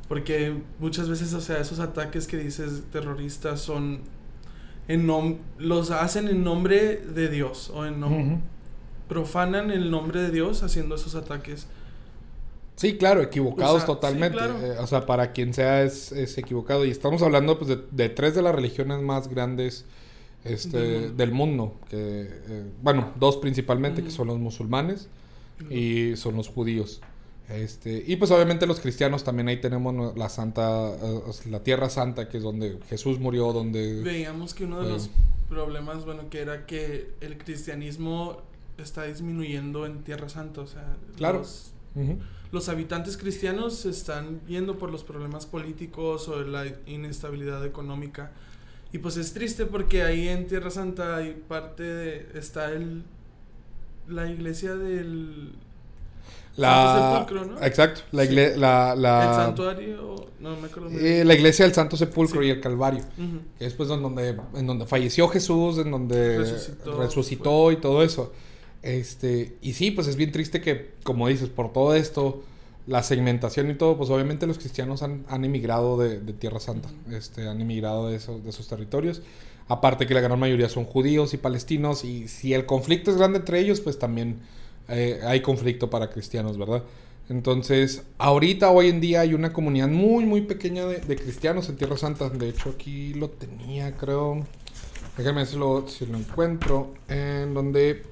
Porque 0.08 0.54
muchas 0.78 1.08
veces, 1.08 1.34
o 1.34 1.40
sea, 1.40 1.58
esos 1.58 1.80
ataques 1.80 2.26
que 2.26 2.38
dices 2.38 2.82
terroristas 2.90 3.60
son 3.60 4.00
en 4.88 5.06
los 5.58 5.90
hacen 5.90 6.28
en 6.28 6.42
nombre 6.42 6.96
de 6.96 7.28
Dios 7.28 7.70
o 7.74 7.84
en 7.84 8.42
profanan 9.06 9.70
el 9.70 9.90
nombre 9.90 10.22
de 10.22 10.30
Dios 10.30 10.62
haciendo 10.62 10.94
esos 10.94 11.14
ataques. 11.14 11.66
Sí, 12.76 12.96
claro, 12.96 13.22
equivocados 13.22 13.84
totalmente. 13.84 14.38
Eh, 14.38 14.76
o 14.78 14.86
sea, 14.86 15.04
para 15.04 15.32
quien 15.32 15.52
sea 15.52 15.82
es, 15.82 16.12
equivocado. 16.38 16.84
Y 16.84 16.90
estamos 16.90 17.22
hablando 17.22 17.58
pues, 17.58 17.76
de, 17.90 18.08
tres 18.08 18.34
de 18.34 18.42
las 18.42 18.54
religiones 18.54 19.02
más 19.02 19.28
grandes 19.28 19.84
este, 20.44 21.10
del 21.10 21.32
mundo. 21.32 21.74
que, 21.90 21.96
eh, 21.98 22.64
bueno, 22.82 23.12
dos 23.18 23.36
principalmente, 23.38 24.02
que 24.02 24.10
son 24.10 24.28
los 24.28 24.38
musulmanes 24.38 25.08
y 25.70 26.16
son 26.16 26.36
los 26.36 26.48
judíos. 26.48 27.00
Este, 27.48 28.04
y 28.06 28.16
pues 28.16 28.30
obviamente 28.30 28.66
los 28.66 28.78
cristianos 28.78 29.24
también 29.24 29.48
ahí 29.48 29.58
tenemos 29.58 30.16
la 30.16 30.28
santa, 30.28 30.90
eh, 30.90 31.20
la 31.50 31.62
tierra 31.62 31.88
santa, 31.88 32.28
que 32.28 32.36
es 32.36 32.42
donde 32.42 32.78
Jesús 32.90 33.18
murió, 33.18 33.52
donde... 33.54 34.02
Veíamos 34.02 34.52
que 34.52 34.64
uno 34.64 34.82
de 34.82 34.90
los 34.90 35.08
problemas, 35.48 36.04
bueno, 36.04 36.28
que 36.28 36.40
era 36.40 36.66
que 36.66 37.10
el 37.22 37.38
cristianismo 37.38 38.42
está 38.76 39.04
disminuyendo 39.04 39.86
en 39.86 40.04
tierra 40.04 40.28
santa, 40.28 40.60
o 40.60 40.66
sea... 40.66 40.96
Claro. 41.16 41.42
Los, 42.50 42.68
habitantes 42.68 43.16
cristianos 43.16 43.86
están 43.86 44.40
yendo 44.46 44.78
por 44.78 44.90
los 44.90 45.02
problemas 45.02 45.46
políticos 45.46 46.28
o 46.28 46.42
la 46.42 46.66
inestabilidad 46.86 47.64
económica. 47.64 48.32
Y 48.92 48.98
pues 48.98 49.16
es 49.16 49.34
triste 49.34 49.66
porque 49.66 50.02
ahí 50.02 50.28
en 50.28 50.46
Tierra 50.46 50.70
Santa 50.70 51.16
hay 51.16 51.42
parte 51.46 51.82
de, 51.82 52.28
está 52.34 52.72
el 52.72 53.04
la 54.08 54.30
iglesia 54.30 54.74
del 54.74 55.52
la, 56.56 56.94
Santo 56.94 57.18
Sepulcro, 57.18 57.54
¿no? 57.54 57.64
Exacto. 57.64 58.00
La, 58.10 58.24
la, 58.24 58.94
la, 58.96 59.28
El 59.28 59.34
santuario. 59.34 60.26
No 60.40 60.56
me 60.56 60.66
acuerdo. 60.66 60.90
Eh, 60.90 61.24
la 61.24 61.34
iglesia 61.34 61.64
del 61.64 61.74
Santo 61.74 61.96
Sepulcro 61.96 62.42
y 62.42 62.50
el 62.50 62.60
Calvario. 62.60 63.04
Que 63.58 63.66
es 63.66 63.74
pues 63.74 63.88
donde, 63.88 64.36
en 64.54 64.66
donde 64.66 64.86
falleció 64.86 65.28
Jesús, 65.28 65.78
en 65.78 65.90
donde 65.90 66.38
resucitó, 66.98 67.70
y 67.70 67.76
todo 67.76 68.02
eso. 68.02 68.32
Este, 68.82 69.56
y 69.60 69.72
sí, 69.74 69.90
pues 69.90 70.06
es 70.06 70.16
bien 70.16 70.32
triste 70.32 70.60
que, 70.60 70.92
como 71.02 71.28
dices, 71.28 71.48
por 71.48 71.72
todo 71.72 71.94
esto, 71.94 72.42
la 72.88 73.02
segmentación 73.02 73.70
y 73.70 73.74
todo, 73.74 73.98
pues 73.98 74.08
obviamente 74.08 74.46
los 74.46 74.56
cristianos 74.58 75.02
han, 75.02 75.26
han 75.28 75.44
emigrado 75.44 75.98
de, 75.98 76.20
Tierra 76.32 76.58
Santa. 76.58 76.88
Este, 77.10 77.46
han 77.46 77.60
emigrado 77.60 78.08
de, 78.08 78.16
esos, 78.16 78.42
de 78.42 78.50
territorios. 78.64 79.20
Aparte 79.68 80.06
que 80.06 80.14
la 80.14 80.22
gran 80.22 80.38
mayoría 80.38 80.70
son 80.70 80.86
judíos 80.86 81.34
y 81.34 81.36
palestinos. 81.36 82.02
Y 82.02 82.28
si 82.28 82.54
el 82.54 82.64
conflicto 82.64 83.10
es 83.10 83.18
grande 83.18 83.40
entre 83.40 83.60
ellos, 83.60 83.82
pues 83.82 83.98
también 83.98 84.38
eh, 84.88 85.20
hay 85.22 85.42
conflicto 85.42 85.90
para 85.90 86.08
cristianos, 86.08 86.56
¿verdad? 86.56 86.82
Entonces, 87.28 88.04
ahorita, 88.16 88.70
hoy 88.70 88.88
en 88.88 89.02
día, 89.02 89.20
hay 89.20 89.34
una 89.34 89.52
comunidad 89.52 89.88
muy, 89.88 90.24
muy 90.24 90.40
pequeña 90.40 90.86
de, 90.86 91.16
cristianos 91.16 91.68
en 91.68 91.76
Tierra 91.76 91.98
Santa. 91.98 92.30
De 92.30 92.48
hecho, 92.48 92.70
aquí 92.70 93.12
lo 93.12 93.28
tenía, 93.28 93.94
creo. 93.98 94.46
Déjame 95.18 95.44
si 95.44 95.58
lo, 95.58 95.86
si 95.88 96.06
lo 96.06 96.16
encuentro. 96.16 96.94
En 97.06 97.52
donde. 97.52 98.02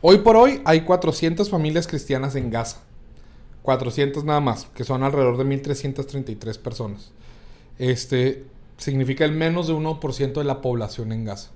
Hoy 0.00 0.18
por 0.18 0.34
hoy 0.36 0.62
hay 0.64 0.80
400 0.80 1.50
familias 1.50 1.86
cristianas 1.86 2.36
en 2.36 2.50
Gaza. 2.50 2.80
400 3.64 4.24
nada 4.24 4.40
más, 4.40 4.66
que 4.74 4.84
son 4.84 5.02
alrededor 5.02 5.38
de 5.38 5.44
1333 5.44 6.58
personas. 6.58 7.12
Este 7.78 8.44
significa 8.76 9.24
el 9.24 9.32
menos 9.32 9.68
de 9.68 9.72
1% 9.72 10.32
de 10.34 10.44
la 10.44 10.60
población 10.60 11.12
en 11.12 11.24
Gaza. 11.24 11.50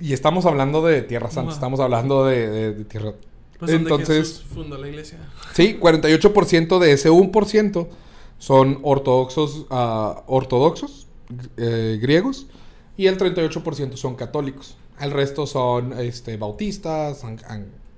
Y 0.00 0.12
estamos 0.12 0.46
hablando 0.46 0.82
de 0.84 1.02
Tierra 1.02 1.30
Santa, 1.30 1.52
estamos 1.52 1.78
hablando 1.78 2.26
de, 2.26 2.84
Tierra... 2.88 3.12
Pues 3.60 3.70
Entonces, 3.70 4.42
fundó 4.42 4.76
la 4.76 4.88
iglesia. 4.88 5.18
Sí, 5.54 5.78
48% 5.80 6.80
de 6.80 6.92
ese 6.92 7.10
1% 7.10 7.86
son 8.38 8.80
ortodoxos, 8.82 9.66
uh, 9.70 10.22
ortodoxos 10.26 11.06
eh, 11.58 11.98
griegos 12.02 12.48
y 12.96 13.06
el 13.06 13.18
38% 13.18 13.94
son 13.94 14.16
católicos. 14.16 14.76
El 14.98 15.12
resto 15.12 15.46
son 15.46 15.92
este, 16.00 16.36
bautistas, 16.38 17.22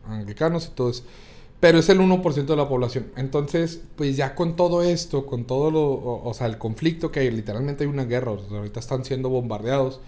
anglicanos 0.04 0.66
y 0.66 0.70
todo 0.74 0.90
eso. 0.90 1.04
Pero 1.62 1.78
es 1.78 1.88
el 1.88 2.00
1% 2.00 2.44
de 2.44 2.56
la 2.56 2.68
población. 2.68 3.06
Entonces, 3.16 3.80
pues 3.96 4.16
ya 4.16 4.34
con 4.34 4.56
todo 4.56 4.82
esto, 4.82 5.24
con 5.24 5.44
todo 5.44 5.70
lo, 5.70 6.22
o, 6.24 6.34
sea, 6.34 6.48
el 6.48 6.58
conflicto 6.58 7.10
que 7.10 7.30
literalmente 7.30 7.84
hay 7.84 7.90
una 7.90 8.04
guerra, 8.04 8.32
ahorita 8.32 8.80
están 8.80 9.04
siendo 9.04 9.30
bombardeados 9.30 10.00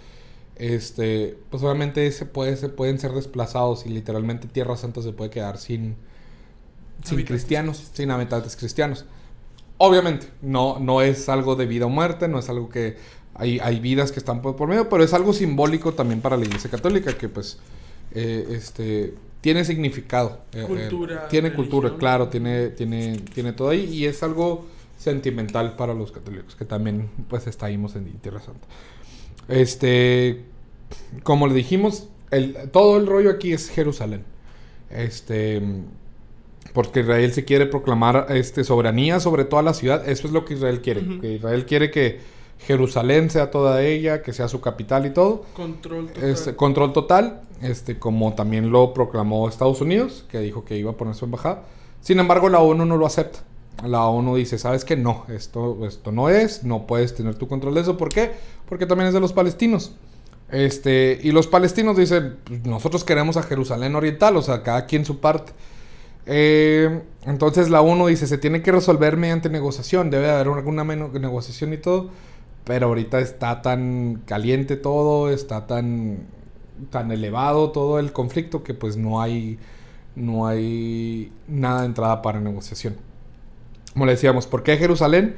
este, 0.57 1.37
pues 1.51 1.63
obviamente 1.63 2.11
se, 2.13 2.27
puede, 2.27 2.57
se 2.57 2.69
pueden 2.69 2.99
ser 2.99 3.13
desplazados 3.13 3.87
y 3.87 3.89
literalmente 3.89 4.47
Tierra 4.47 4.77
Santa 4.77 5.03
se 5.03 5.13
puede 5.13 5.31
quedar 5.31 5.59
sin, 5.59 5.97
sin 7.03 7.25
cristianos, 7.25 7.91
sin 7.93 8.11
habitantes 8.11 8.57
cristianos. 8.57 9.05
Obviamente, 9.79 10.29
no, 10.43 10.79
no 10.79 11.03
es 11.03 11.29
algo 11.29 11.57
de 11.57 11.67
vida 11.67 11.87
o 11.87 11.89
muerte, 11.89 12.29
no 12.29 12.39
es 12.39 12.49
algo 12.49 12.69
que 12.69 12.97
hay, 13.35 13.59
hay 13.59 13.81
vidas 13.81 14.13
que 14.13 14.21
están 14.21 14.43
por, 14.43 14.69
medio, 14.69 14.89
pero 14.89 15.03
es 15.03 15.13
algo 15.13 15.33
simbólico 15.33 15.93
también 15.93 16.21
para 16.21 16.37
la 16.37 16.45
Iglesia 16.45 16.71
Católica 16.71 17.19
que 17.19 17.29
pues 17.29 17.59
eh, 18.13 18.47
este, 18.53 19.15
tiene 19.45 19.63
significado. 19.67 20.41
Eh, 20.55 20.63
eh, 20.63 20.65
cultura. 20.67 21.29
tiene 21.29 21.53
cultura, 21.53 21.99
claro, 21.99 22.29
tiene, 22.29 22.71
tiene, 22.71 23.19
tiene 23.35 23.53
todo 23.53 23.69
ahí 23.69 23.85
y 23.93 24.07
es 24.07 24.23
algo 24.23 24.65
sentimental 24.97 25.77
para 25.77 25.93
los 25.93 26.13
católicos 26.13 26.57
que 26.57 26.65
también 26.65 27.11
pues 27.29 27.47
estábamos 27.47 27.95
en 27.95 28.07
Tierra 28.21 28.41
Santa. 28.41 28.67
Este, 29.49 30.45
como 31.25 31.47
le 31.47 31.53
dijimos, 31.53 32.09
el, 32.31 32.57
todo 32.73 32.97
el 32.97 33.07
rollo 33.07 33.29
aquí 33.29 33.53
es 33.53 33.69
Jerusalén. 33.69 34.25
Este, 34.89 35.61
porque 36.73 37.01
Israel 37.01 37.35
se 37.35 37.45
quiere 37.45 37.67
proclamar 37.67 38.29
este, 38.31 38.65
soberanía 38.65 39.21
sobre 39.21 39.45
toda 39.45 39.63
la 39.63 39.75
ciudad. 39.75 40.09
Eso 40.09 40.27
es 40.27 40.33
lo 40.33 40.47
que 40.47 40.55
Israel 40.55 40.81
quiere. 40.81 41.21
que 41.21 41.35
Israel 41.35 41.67
quiere 41.67 41.91
que 41.91 42.21
Jerusalén 42.61 43.31
sea 43.31 43.51
toda 43.51 43.83
ella, 43.83 44.23
que 44.23 44.33
sea 44.33 44.49
su 44.49 44.61
capital 44.61 45.07
y 45.07 45.11
todo. 45.11 45.45
Control 45.55 46.07
total. 46.09 46.31
Este, 46.31 46.57
control 46.57 46.93
total, 46.93 47.43
este, 47.63 47.99
como 47.99 48.35
también 48.35 48.71
lo 48.71 48.95
proclamó 48.95 49.49
Estados 49.49 49.81
Unidos, 49.81 50.25
que 50.29 50.41
dijo 50.41 50.65
que 50.65 50.77
iba 50.77 50.93
a 50.93 50.95
poner 50.95 51.15
su 51.15 51.25
embajada. 51.25 51.65
Sin 52.01 52.19
embargo, 52.19 52.49
la 52.49 52.61
ONU 52.61 52.85
no 52.85 52.97
lo 52.97 53.07
acepta 53.07 53.41
la 53.83 54.07
ONU 54.07 54.37
dice, 54.37 54.59
¿sabes 54.59 54.85
qué? 54.85 54.97
No, 54.97 55.25
esto, 55.29 55.87
esto 55.87 56.13
no 56.13 56.29
es, 56.29 56.65
no 56.65 56.87
puedes 56.87 57.15
tener 57.15 57.35
tu 57.35 57.49
control 57.49 57.75
de 57.75 57.83
eso. 57.83 57.97
¿Por 57.97 58.09
qué? 58.09 58.31
Porque 58.69 58.87
también 58.87 59.09
es 59.09 59.15
de 59.15 59.21
los 59.21 59.33
palestinos. 59.33 59.93
Este, 60.51 61.19
y 61.23 61.33
los 61.33 61.47
palestinos 61.47 61.97
dicen, 61.97 62.37
pues, 62.45 62.65
nosotros 62.65 63.05
queremos 63.05 63.37
a 63.37 63.43
Jerusalén 63.43 63.95
Oriental, 63.97 64.37
o 64.37 64.43
sea, 64.43 64.63
cada 64.63 64.87
quien 64.87 65.05
su 65.05 65.21
parte. 65.21 65.53
Eh, 66.27 67.03
entonces 67.27 67.69
la 67.69 67.83
ONU 67.83 68.07
dice, 68.07 68.27
se 68.27 68.39
tiene 68.39 68.63
que 68.63 68.73
resolver 68.73 69.17
mediante 69.17 69.51
negociación, 69.51 70.11
debe 70.11 70.31
haber 70.31 70.49
alguna 70.49 70.85
negociación 70.85 71.73
y 71.75 71.77
todo, 71.79 72.11
pero 72.65 72.89
ahorita 72.89 73.21
está 73.21 73.63
tan 73.63 74.23
caliente 74.27 74.77
todo, 74.77 75.31
está 75.31 75.67
tan, 75.67 76.27
tan 76.91 77.13
elevado 77.13 77.71
todo 77.71 77.99
el 77.99 78.13
conflicto 78.13 78.63
que 78.63 78.75
pues 78.75 78.97
no 78.97 79.21
hay, 79.21 79.59
no 80.17 80.47
hay 80.47 81.33
nada 81.47 81.81
de 81.81 81.87
entrada 81.87 82.23
para 82.23 82.41
negociación 82.41 82.97
como 83.95 84.07
le 84.07 84.13
decíamos, 84.13 84.47
¿por 84.47 84.63
qué 84.63 84.77
Jerusalén? 84.77 85.37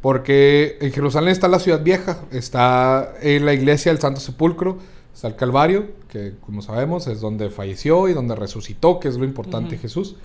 Porque 0.00 0.78
en 0.80 0.92
Jerusalén 0.92 1.28
está 1.28 1.46
la 1.46 1.58
ciudad 1.58 1.82
vieja, 1.82 2.20
está 2.30 3.14
en 3.20 3.44
la 3.44 3.52
iglesia 3.52 3.92
del 3.92 4.00
Santo 4.00 4.20
Sepulcro, 4.20 4.78
está 5.14 5.28
el 5.28 5.36
Calvario, 5.36 5.88
que 6.08 6.34
como 6.40 6.62
sabemos 6.62 7.06
es 7.06 7.20
donde 7.20 7.50
falleció 7.50 8.08
y 8.08 8.14
donde 8.14 8.34
resucitó, 8.34 8.98
que 8.98 9.08
es 9.08 9.18
lo 9.18 9.24
importante 9.24 9.76
Jesús, 9.76 10.16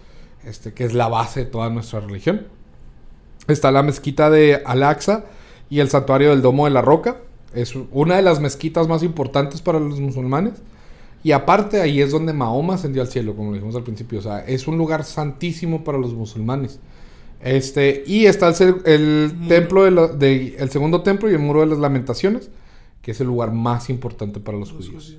este, 0.46 0.74
que 0.74 0.86
es 0.86 0.94
la 0.94 1.10
base 1.10 1.42
de 1.42 1.46
toda 1.48 1.70
nuestra 1.70 2.00
religión. 2.00 2.48
Está 3.48 3.72
la 3.72 3.84
mezquita 3.84 4.30
de 4.30 4.62
Al-Aqsa 4.66 5.26
y 5.74 5.80
el 5.80 5.90
santuario 5.90 6.30
del 6.30 6.44
Domo 6.44 6.66
de 6.66 6.72
la 6.72 6.84
Roca. 6.84 7.18
Es 7.56 7.74
una 7.92 8.18
de 8.18 8.22
las 8.22 8.40
mezquitas 8.40 8.88
más 8.88 9.02
importantes 9.02 9.60
para 9.60 9.80
los 9.80 10.00
musulmanes. 10.00 10.54
Y 11.24 11.32
aparte 11.32 11.82
ahí 11.82 12.00
es 12.00 12.12
donde 12.12 12.32
Mahoma 12.32 12.76
ascendió 12.76 13.02
al 13.02 13.08
cielo, 13.08 13.36
como 13.36 13.54
dijimos 13.54 13.76
al 13.76 13.82
principio. 13.82 14.20
O 14.20 14.22
sea, 14.22 14.46
es 14.46 14.68
un 14.68 14.78
lugar 14.78 15.04
santísimo 15.04 15.84
para 15.84 15.98
los 15.98 16.14
musulmanes. 16.14 16.80
Este, 17.42 18.04
y 18.06 18.28
está 18.28 18.50
el, 18.86 19.34
templo 19.48 20.08
de, 20.10 20.56
el 20.60 20.70
segundo 20.70 21.02
templo 21.02 21.32
y 21.32 21.34
el 21.34 21.40
muro 21.40 21.62
de 21.62 21.66
las 21.66 21.80
lamentaciones, 21.80 22.52
que 23.02 23.10
es 23.10 23.20
el 23.20 23.26
lugar 23.26 23.52
más 23.52 23.90
importante 23.90 24.40
para 24.40 24.60
los, 24.60 24.72
judíos. 24.72 25.18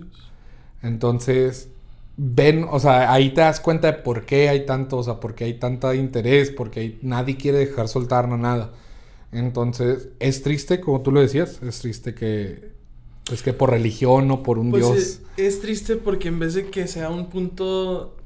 Entonces, 0.82 1.68
ven, 2.16 2.64
o 2.70 2.78
sea, 2.78 3.12
ahí 3.12 3.30
te 3.30 3.40
das 3.40 3.58
cuenta 3.58 3.90
de 3.90 3.98
por 3.98 4.24
qué 4.24 4.48
hay 4.50 4.66
tanto, 4.66 4.98
o 4.98 5.02
sea, 5.02 5.18
por 5.18 5.34
qué 5.34 5.46
hay 5.46 5.54
tanta 5.54 5.96
interés, 5.96 6.52
porque 6.52 6.96
nadie 7.02 7.36
quiere 7.36 7.58
dejar 7.58 7.88
soltar 7.88 8.28
nada. 8.28 8.70
Entonces, 9.34 10.08
es 10.20 10.42
triste, 10.42 10.80
como 10.80 11.02
tú 11.02 11.12
lo 11.12 11.20
decías, 11.20 11.60
es 11.62 11.80
triste 11.80 12.14
que, 12.14 12.72
es 13.30 13.42
que 13.42 13.52
por 13.52 13.70
religión 13.70 14.30
o 14.30 14.42
por 14.42 14.58
un 14.58 14.70
pues 14.70 14.82
Dios. 14.82 14.98
Es, 14.98 15.22
es 15.36 15.60
triste 15.60 15.96
porque 15.96 16.28
en 16.28 16.38
vez 16.38 16.54
de 16.54 16.70
que 16.70 16.86
sea 16.86 17.10
un 17.10 17.28
punto 17.28 18.16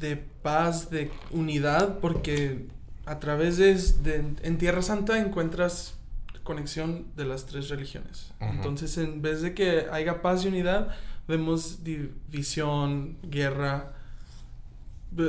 de 0.00 0.16
paz, 0.16 0.90
de 0.90 1.10
unidad, 1.30 1.98
porque 2.00 2.66
a 3.06 3.18
través 3.18 3.58
de, 4.02 4.24
en 4.42 4.58
Tierra 4.58 4.82
Santa 4.82 5.18
encuentras 5.18 5.94
conexión 6.42 7.06
de 7.16 7.24
las 7.26 7.46
tres 7.46 7.68
religiones. 7.68 8.32
Entonces, 8.40 8.96
en 8.98 9.22
vez 9.22 9.42
de 9.42 9.54
que 9.54 9.86
haya 9.92 10.22
paz 10.22 10.44
y 10.44 10.48
unidad, 10.48 10.88
vemos 11.28 11.84
división, 11.84 13.16
guerra, 13.22 13.92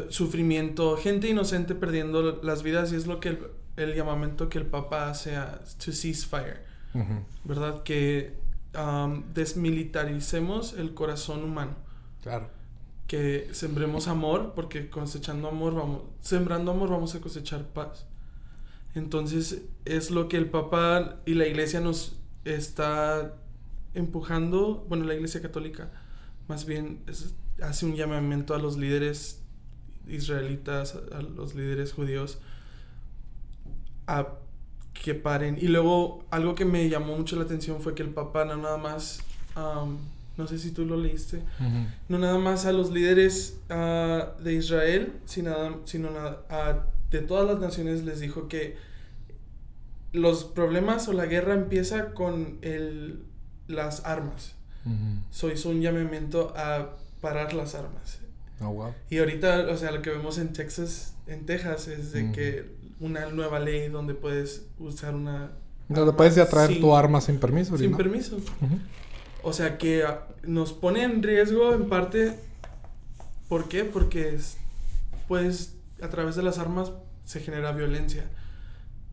sufrimiento, 0.10 0.98
gente 0.98 1.28
inocente 1.30 1.76
perdiendo 1.76 2.40
las 2.44 2.64
vidas 2.64 2.92
y 2.92 2.96
es 2.96 3.08
lo 3.08 3.20
que 3.20 3.30
el, 3.30 3.40
llamamiento 3.78 4.50
que 4.50 4.58
el 4.58 4.66
Papa 4.66 5.10
hace 5.10 5.36
a 5.36 5.60
to 5.84 5.92
ceasefire, 5.92 6.62
¿verdad? 7.44 7.84
Que 7.84 8.36
um, 8.78 9.24
desmilitaricemos 9.34 10.74
el 10.74 10.94
corazón 10.94 11.44
humano. 11.44 11.76
Claro. 12.22 12.50
Que 13.08 13.50
sembremos 13.52 14.08
amor, 14.08 14.54
porque 14.56 14.90
cosechando 14.90 15.48
amor 15.48 15.76
vamos, 15.76 16.04
sembrando 16.22 16.72
amor 16.72 16.90
vamos 16.90 17.16
a 17.16 17.22
cosechar 17.22 17.64
paz. 17.68 18.06
Entonces 18.94 19.64
es 19.86 20.12
lo 20.12 20.28
que 20.28 20.38
el 20.38 20.50
Papa 20.50 21.20
y 21.26 21.34
la 21.34 21.48
Iglesia 21.48 21.80
nos 21.80 22.18
está 22.46 23.34
empujando, 23.94 24.86
bueno, 24.88 25.06
la 25.06 25.16
Iglesia 25.16 25.42
Católica 25.42 25.90
más 26.48 26.66
bien 26.66 27.02
hace 27.62 27.86
un 27.86 27.96
llamamiento 27.96 28.54
a 28.54 28.60
los 28.60 28.78
líderes 28.78 29.42
israelitas, 30.08 30.98
a 31.14 31.22
los 31.22 31.56
líderes 31.56 31.94
judíos, 31.94 32.40
a 34.08 34.28
que 34.94 35.16
paren. 35.16 35.58
Y 35.60 35.68
luego 35.68 36.24
algo 36.30 36.56
que 36.56 36.66
me 36.66 36.90
llamó 36.90 37.18
mucho 37.18 37.36
la 37.36 37.44
atención 37.44 37.82
fue 37.82 37.96
que 37.96 38.04
el 38.04 38.10
Papa 38.10 38.46
no 38.46 38.58
nada 38.58 38.78
más, 38.78 39.22
no 39.56 40.48
sé 40.48 40.60
si 40.60 40.72
tú 40.72 40.86
lo 40.86 40.98
leíste, 40.98 41.42
no 42.10 42.20
nada 42.20 42.38
más 42.38 42.66
a 42.66 42.72
los 42.72 42.92
líderes 42.92 43.60
ah, 43.70 44.34
de 44.44 44.54
Israel, 44.54 45.14
sino, 45.26 45.86
sino 45.86 46.10
a, 46.18 46.86
de 47.10 47.20
todas 47.20 47.48
las 47.48 47.60
naciones 47.60 48.04
les 48.04 48.20
dijo 48.20 48.48
que 48.48 48.78
los 50.14 50.44
problemas 50.44 51.08
o 51.08 51.14
la 51.14 51.26
guerra 51.26 51.54
empieza 51.54 52.14
con 52.14 52.58
el, 52.62 53.24
las 53.68 54.06
armas. 54.06 54.56
Uh 54.86 55.48
hizo 55.54 55.70
un 55.70 55.82
llamamiento 55.82 56.54
a 56.56 56.96
parar 57.22 57.54
las 57.54 57.76
armas. 57.76 58.21
Oh, 58.64 58.94
y 59.10 59.18
ahorita, 59.18 59.68
o 59.72 59.78
sea, 59.78 59.92
lo 59.92 60.02
que 60.02 60.10
vemos 60.10 60.38
en 60.38 60.54
Texas, 60.54 61.16
en 61.28 61.46
Texas, 61.46 61.88
es 61.88 62.12
de 62.12 62.32
que 62.32 62.66
una 63.00 63.28
nueva 63.30 63.60
ley 63.60 63.90
donde 63.90 64.14
puedes 64.14 64.68
usar 64.80 65.16
una... 65.16 65.52
Donde 65.90 66.14
puedes 66.14 66.50
traer 66.50 66.80
tu 66.80 66.96
arma 66.96 67.20
sin 67.22 67.40
permiso. 67.40 67.78
Sin 67.78 67.98
permiso. 67.98 68.38
O 69.44 69.54
sea 69.54 69.78
que 69.78 70.04
ah, 70.04 70.28
nos 70.44 70.74
pone 70.74 71.04
en 71.04 71.24
riesgo 71.24 71.74
en 71.74 71.90
parte. 71.90 72.40
¿Por 73.50 73.68
qué? 73.68 73.84
Porque 73.84 74.38
pues 75.28 75.76
a 76.02 76.10
través 76.10 76.36
de 76.36 76.44
las 76.44 76.60
armas 76.60 76.92
se 77.26 77.40
genera 77.40 77.72
violencia 77.72 78.30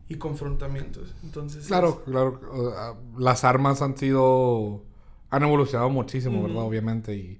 y 0.07 0.15
confrontamientos. 0.15 1.15
Entonces. 1.23 1.67
Claro, 1.67 2.03
claro. 2.03 2.39
Ah, 2.75 2.95
las 3.17 3.43
armas 3.43 3.81
han 3.81 3.97
sido. 3.97 4.83
han 5.29 5.43
evolucionado 5.43 5.89
muchísimo, 5.89 6.43
¿verdad? 6.43 6.63
Obviamente. 6.63 7.15
Y. 7.15 7.39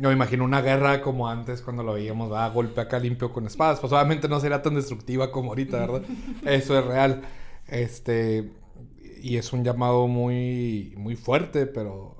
Yo 0.00 0.08
me 0.08 0.14
imagino 0.14 0.44
una 0.44 0.62
guerra 0.62 1.02
como 1.02 1.28
antes, 1.28 1.62
cuando 1.62 1.82
lo 1.82 1.94
veíamos, 1.94 2.32
a 2.32 2.48
golpe 2.48 2.80
acá 2.80 2.98
limpio 2.98 3.32
con 3.32 3.46
espadas. 3.46 3.80
Pues 3.80 3.92
obviamente 3.92 4.28
no 4.28 4.40
sería 4.40 4.62
tan 4.62 4.74
destructiva 4.74 5.30
como 5.30 5.50
ahorita, 5.50 5.78
¿verdad? 5.78 6.02
Eso 6.44 6.78
es 6.78 6.84
real. 6.84 7.22
Este. 7.68 8.50
Y 9.22 9.36
es 9.36 9.52
un 9.52 9.64
llamado 9.64 10.06
muy, 10.08 10.94
muy 10.96 11.14
fuerte, 11.14 11.66
pero 11.66 12.16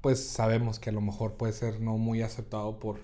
pues 0.00 0.22
sabemos 0.22 0.78
que 0.78 0.90
a 0.90 0.92
lo 0.92 1.00
mejor 1.00 1.32
puede 1.34 1.54
ser 1.54 1.80
no 1.80 1.96
muy 1.96 2.22
aceptado 2.22 2.78
por, 2.78 3.00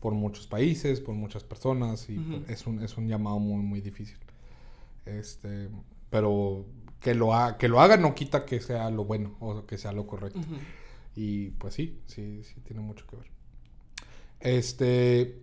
por 0.00 0.12
muchos 0.12 0.46
países, 0.46 1.00
por 1.00 1.14
muchas 1.14 1.44
personas, 1.44 2.10
y 2.10 2.44
es, 2.48 2.66
un, 2.66 2.82
es 2.82 2.96
un 2.98 3.08
llamado 3.08 3.38
muy, 3.38 3.62
muy 3.62 3.80
difícil. 3.80 4.18
Este, 5.06 5.68
pero 6.10 6.66
que 7.00 7.14
lo, 7.14 7.34
ha, 7.34 7.58
que 7.58 7.68
lo 7.68 7.80
haga 7.80 7.96
no 7.96 8.14
quita 8.14 8.44
que 8.44 8.60
sea 8.60 8.90
lo 8.90 9.04
bueno 9.04 9.36
o 9.38 9.64
que 9.66 9.78
sea 9.78 9.92
lo 9.92 10.06
correcto. 10.06 10.40
Y 11.16 11.50
pues 11.52 11.74
sí, 11.74 11.98
sí, 12.06 12.42
sí 12.44 12.60
tiene 12.60 12.82
mucho 12.82 13.06
que 13.06 13.16
ver. 13.16 13.26
Este, 14.40 15.40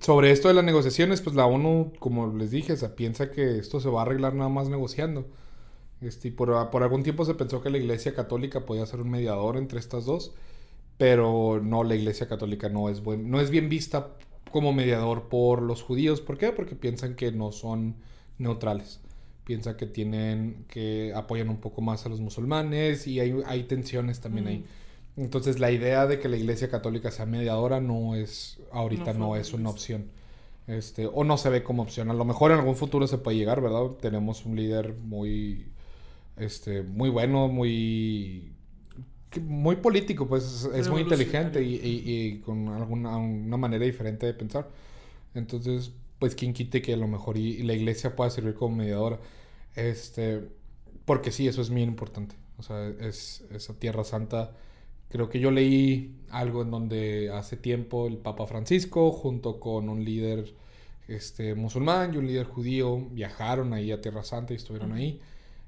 sobre 0.00 0.32
esto 0.32 0.48
de 0.48 0.54
las 0.54 0.64
negociaciones, 0.64 1.20
pues 1.20 1.36
la 1.36 1.46
ONU, 1.46 1.92
como 1.98 2.36
les 2.36 2.50
dije, 2.50 2.74
piensa 2.96 3.30
que 3.30 3.58
esto 3.58 3.80
se 3.80 3.88
va 3.88 4.00
a 4.00 4.02
arreglar 4.02 4.34
nada 4.34 4.50
más 4.50 4.68
negociando. 4.68 5.26
Este, 6.00 6.32
por, 6.32 6.70
por 6.70 6.82
algún 6.82 7.02
tiempo 7.02 7.24
se 7.24 7.34
pensó 7.34 7.62
que 7.62 7.70
la 7.70 7.78
Iglesia 7.78 8.14
Católica 8.14 8.66
podía 8.66 8.86
ser 8.86 9.00
un 9.00 9.10
mediador 9.10 9.56
entre 9.56 9.78
estas 9.78 10.06
dos, 10.06 10.32
pero 10.98 11.60
no, 11.62 11.84
la 11.84 11.94
Iglesia 11.94 12.28
Católica 12.28 12.68
no 12.68 12.88
es, 12.88 13.02
buen, 13.02 13.30
no 13.30 13.40
es 13.40 13.50
bien 13.50 13.68
vista 13.68 14.16
como 14.50 14.72
mediador 14.72 15.28
por 15.28 15.62
los 15.62 15.82
judíos. 15.82 16.20
¿Por 16.20 16.38
qué? 16.38 16.52
Porque 16.52 16.74
piensan 16.74 17.14
que 17.14 17.32
no 17.32 17.52
son 17.52 17.96
neutrales. 18.38 19.00
Piensa 19.44 19.76
que 19.76 19.86
tienen, 19.86 20.64
que 20.68 21.12
apoyan 21.14 21.48
un 21.48 21.58
poco 21.58 21.80
más 21.80 22.06
a 22.06 22.08
los 22.08 22.20
musulmanes 22.20 23.06
y 23.06 23.20
hay, 23.20 23.40
hay 23.46 23.64
tensiones 23.64 24.20
también 24.20 24.46
ahí. 24.46 24.64
Entonces 25.20 25.60
la 25.60 25.70
idea 25.70 26.06
de 26.06 26.18
que 26.18 26.30
la 26.30 26.38
Iglesia 26.38 26.70
Católica 26.70 27.10
sea 27.10 27.26
mediadora 27.26 27.78
no 27.78 28.14
es, 28.14 28.58
ahorita 28.72 29.12
no, 29.12 29.36
es 29.36 29.52
una 29.52 29.68
opción. 29.68 30.06
Este, 30.66 31.06
o 31.06 31.24
no 31.24 31.36
se 31.36 31.50
ve 31.50 31.62
como 31.62 31.82
opción. 31.82 32.10
A 32.10 32.14
lo 32.14 32.24
mejor 32.24 32.52
en 32.52 32.58
algún 32.58 32.74
futuro 32.74 33.06
se 33.06 33.18
puede 33.18 33.36
llegar, 33.36 33.60
¿verdad? 33.60 33.82
Tenemos 34.00 34.46
un 34.46 34.56
líder 34.56 34.94
muy, 34.94 35.66
este, 36.38 36.82
muy 36.82 37.10
bueno, 37.10 37.48
muy, 37.48 38.52
muy 39.42 39.76
político, 39.76 40.26
pues 40.26 40.66
es, 40.74 40.88
muy 40.88 41.02
inteligente 41.02 41.62
y, 41.62 41.74
y, 41.84 42.40
con 42.40 42.68
alguna 42.68 43.18
una 43.18 43.56
manera 43.58 43.84
diferente 43.84 44.24
de 44.24 44.32
pensar. 44.32 44.68
Entonces, 45.34 45.92
pues 46.18 46.34
quien 46.34 46.54
quite 46.54 46.80
que 46.80 46.94
a 46.94 46.96
lo 46.96 47.08
mejor 47.08 47.36
y, 47.36 47.62
la 47.62 47.74
iglesia 47.74 48.16
pueda 48.16 48.30
servir 48.30 48.54
como 48.54 48.76
mediadora. 48.76 49.18
Este, 49.76 50.48
porque 51.04 51.30
sí, 51.30 51.46
eso 51.46 51.60
es 51.60 51.68
muy 51.68 51.82
importante. 51.82 52.36
O 52.56 52.62
sea, 52.62 52.88
es 53.00 53.44
esa 53.50 53.74
Tierra 53.74 54.04
Santa. 54.04 54.52
Creo 55.10 55.28
que 55.28 55.40
yo 55.40 55.50
leí 55.50 56.14
algo 56.30 56.62
en 56.62 56.70
donde 56.70 57.30
hace 57.30 57.56
tiempo 57.56 58.06
el 58.06 58.16
Papa 58.16 58.46
Francisco, 58.46 59.10
junto 59.10 59.58
con 59.58 59.88
un 59.88 60.04
líder 60.04 60.54
este, 61.08 61.56
musulmán 61.56 62.14
y 62.14 62.18
un 62.18 62.26
líder 62.28 62.46
judío, 62.46 63.04
viajaron 63.10 63.72
ahí 63.72 63.90
a 63.90 64.00
Tierra 64.00 64.22
Santa 64.22 64.52
y 64.52 64.56
estuvieron 64.56 64.92
ahí. 64.92 65.20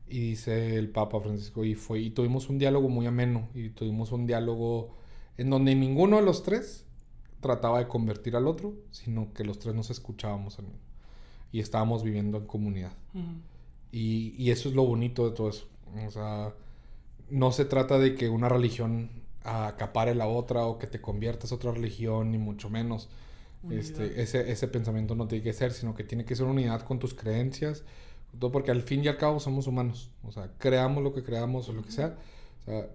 Y 0.09 0.21
dice 0.21 0.77
el 0.77 0.91
Papa 0.91 1.21
Francisco, 1.21 1.65
y, 1.65 1.75
fue, 1.75 2.01
y 2.01 2.11
tuvimos 2.11 2.49
un 2.49 2.59
diálogo 2.59 2.89
muy 2.89 3.07
ameno, 3.07 3.49
y 3.55 3.71
tuvimos 3.71 4.13
un 4.13 4.27
diálogo 4.27 4.97
en 5.37 5.51
donde 5.51 5.75
ninguno 5.75 6.17
de 6.19 6.23
los 6.23 6.45
tres 6.45 6.85
trataba 7.41 7.81
de 7.81 7.89
convertir 7.89 8.37
al 8.37 8.47
otro, 8.47 8.75
sino 8.93 9.33
que 9.33 9.43
los 9.43 9.59
tres 9.59 9.75
nos 9.75 9.91
escuchábamos 9.91 10.59
y 11.51 11.59
estábamos 11.59 12.05
viviendo 12.05 12.39
en 12.39 12.47
comunidad. 12.47 12.93
y, 13.91 14.35
y, 14.39 14.51
eso 14.53 14.69
es 14.69 14.77
lo 14.77 14.85
bonito 14.85 15.29
de 15.29 15.35
todo 15.35 15.49
eso. 15.49 15.67
O 16.07 16.11
sea, 16.11 16.55
no 17.29 17.51
se 17.51 17.65
trata 17.65 17.99
de 17.99 18.15
que 18.15 18.29
una 18.29 18.49
religión 18.49 19.22
acapare 19.45 20.15
la 20.15 20.27
otra 20.27 20.67
o 20.67 20.79
que 20.79 20.87
te 20.87 21.01
conviertas 21.01 21.53
a 21.53 21.57
otra 21.57 21.73
religión, 21.73 22.31
ni 22.31 22.39
mucho 22.39 22.71
menos. 22.71 23.09
Este, 23.71 24.21
ese, 24.21 24.51
ese 24.51 24.67
pensamiento 24.67 25.15
no 25.15 25.29
tiene 25.29 25.45
que 25.45 25.53
ser, 25.53 25.73
sino 25.73 25.95
que 25.95 26.03
tiene 26.03 26.25
que 26.25 26.35
ser 26.35 26.47
unidad 26.47 26.83
con 26.83 26.99
tus 26.99 27.15
creencias, 27.15 27.85
todo 28.39 28.51
porque 28.51 28.73
al 28.73 28.83
fin 28.83 29.05
y 29.05 29.09
al 29.09 29.19
cabo 29.19 29.39
somos 29.39 29.67
humanos. 29.67 30.11
O 30.25 30.33
sea, 30.33 30.51
creamos 30.59 31.03
lo 31.03 31.13
que 31.13 31.23
creamos 31.23 31.69
o 31.69 31.73
lo 31.73 31.83
que 31.83 31.93
sea. 31.93 32.19
O 32.63 32.65
sea, 32.65 32.89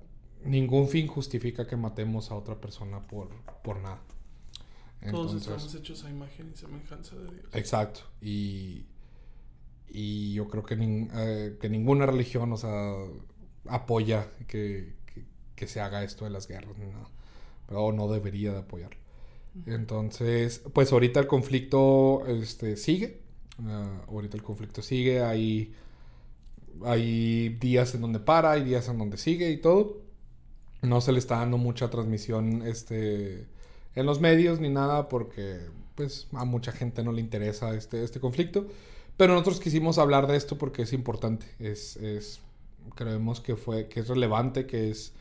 ningún 0.43 0.89
fin 0.89 1.07
justifica 1.07 1.67
que 1.67 1.77
matemos 1.77 2.31
a 2.31 2.35
otra 2.35 2.59
persona 2.59 3.05
por, 3.07 3.29
por 3.63 3.79
nada. 3.79 4.01
Todos 5.11 5.35
estamos 5.35 5.73
hechos 5.75 6.03
a 6.03 6.09
imagen 6.09 6.51
y 6.53 6.57
semejanza 6.57 7.15
de 7.15 7.31
Dios. 7.31 7.45
Exacto. 7.53 8.01
Y, 8.19 8.87
y 9.87 10.33
yo 10.33 10.47
creo 10.49 10.63
que, 10.63 10.75
eh, 10.79 11.57
que 11.61 11.69
ninguna 11.69 12.05
religión, 12.05 12.51
o 12.51 12.57
sea, 12.57 12.93
apoya 13.67 14.31
que, 14.47 14.96
que, 15.57 15.67
se 15.67 15.81
haga 15.81 16.03
esto 16.03 16.25
de 16.25 16.31
las 16.31 16.47
guerras 16.47 16.77
ni 16.77 16.85
nada. 16.85 17.09
O 17.69 17.91
no 17.91 18.07
debería 18.07 18.53
de 18.53 18.59
apoyarlo. 18.59 18.97
Entonces, 19.65 20.61
pues 20.73 20.91
ahorita 20.93 21.19
el 21.19 21.27
conflicto 21.27 22.25
este, 22.27 22.77
sigue. 22.77 23.21
Ah, 23.65 24.01
ahorita 24.07 24.37
el 24.37 24.43
conflicto 24.43 24.81
sigue. 24.81 25.21
Hay, 25.21 25.73
hay 26.85 27.49
días 27.59 27.93
en 27.95 28.01
donde 28.01 28.19
para, 28.19 28.51
hay 28.51 28.63
días 28.63 28.87
en 28.87 28.97
donde 28.97 29.17
sigue 29.17 29.49
y 29.51 29.57
todo. 29.57 30.01
No 30.81 31.01
se 31.01 31.11
le 31.11 31.19
está 31.19 31.37
dando 31.37 31.57
mucha 31.57 31.89
transmisión 31.89 32.61
este, 32.65 33.47
en 33.95 34.05
los 34.05 34.21
medios 34.21 34.59
ni 34.59 34.69
nada 34.69 35.09
porque 35.09 35.59
pues 35.95 36.27
a 36.33 36.45
mucha 36.45 36.71
gente 36.71 37.03
no 37.03 37.11
le 37.11 37.19
interesa 37.19 37.73
este, 37.75 38.03
este 38.03 38.19
conflicto. 38.19 38.67
Pero 39.17 39.33
nosotros 39.33 39.59
quisimos 39.59 39.97
hablar 39.97 40.27
de 40.27 40.37
esto 40.37 40.59
porque 40.59 40.83
es 40.83 40.93
importante, 40.93 41.47
es, 41.57 41.97
es 41.97 42.39
creemos 42.95 43.41
que 43.41 43.55
fue 43.55 43.87
que 43.87 44.01
es 44.01 44.07
relevante, 44.07 44.67
que 44.67 44.91
es 44.91 45.13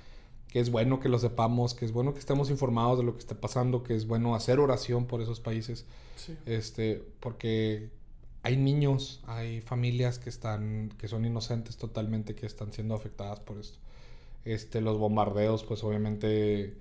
que 0.56 0.60
es 0.60 0.70
bueno 0.70 1.00
que 1.00 1.10
lo 1.10 1.18
sepamos, 1.18 1.74
que 1.74 1.84
es 1.84 1.92
bueno 1.92 2.14
que 2.14 2.18
estemos 2.18 2.48
informados 2.48 2.96
de 2.96 3.04
lo 3.04 3.12
que 3.12 3.18
está 3.18 3.34
pasando, 3.34 3.82
que 3.82 3.94
es 3.94 4.06
bueno 4.06 4.34
hacer 4.34 4.58
oración 4.58 5.04
por 5.04 5.20
esos 5.20 5.38
países. 5.38 5.84
Este, 6.46 7.06
porque 7.20 7.90
hay 8.42 8.56
niños, 8.56 9.22
hay 9.26 9.60
familias 9.60 10.18
que 10.18 10.30
están 10.30 10.94
que 10.96 11.08
son 11.08 11.26
inocentes 11.26 11.76
totalmente 11.76 12.34
que 12.34 12.46
están 12.46 12.72
siendo 12.72 12.94
afectadas 12.94 13.38
por 13.38 13.58
esto. 13.58 13.78
Este, 14.46 14.80
los 14.80 14.96
bombardeos 14.96 15.62
pues 15.62 15.84
obviamente 15.84 16.74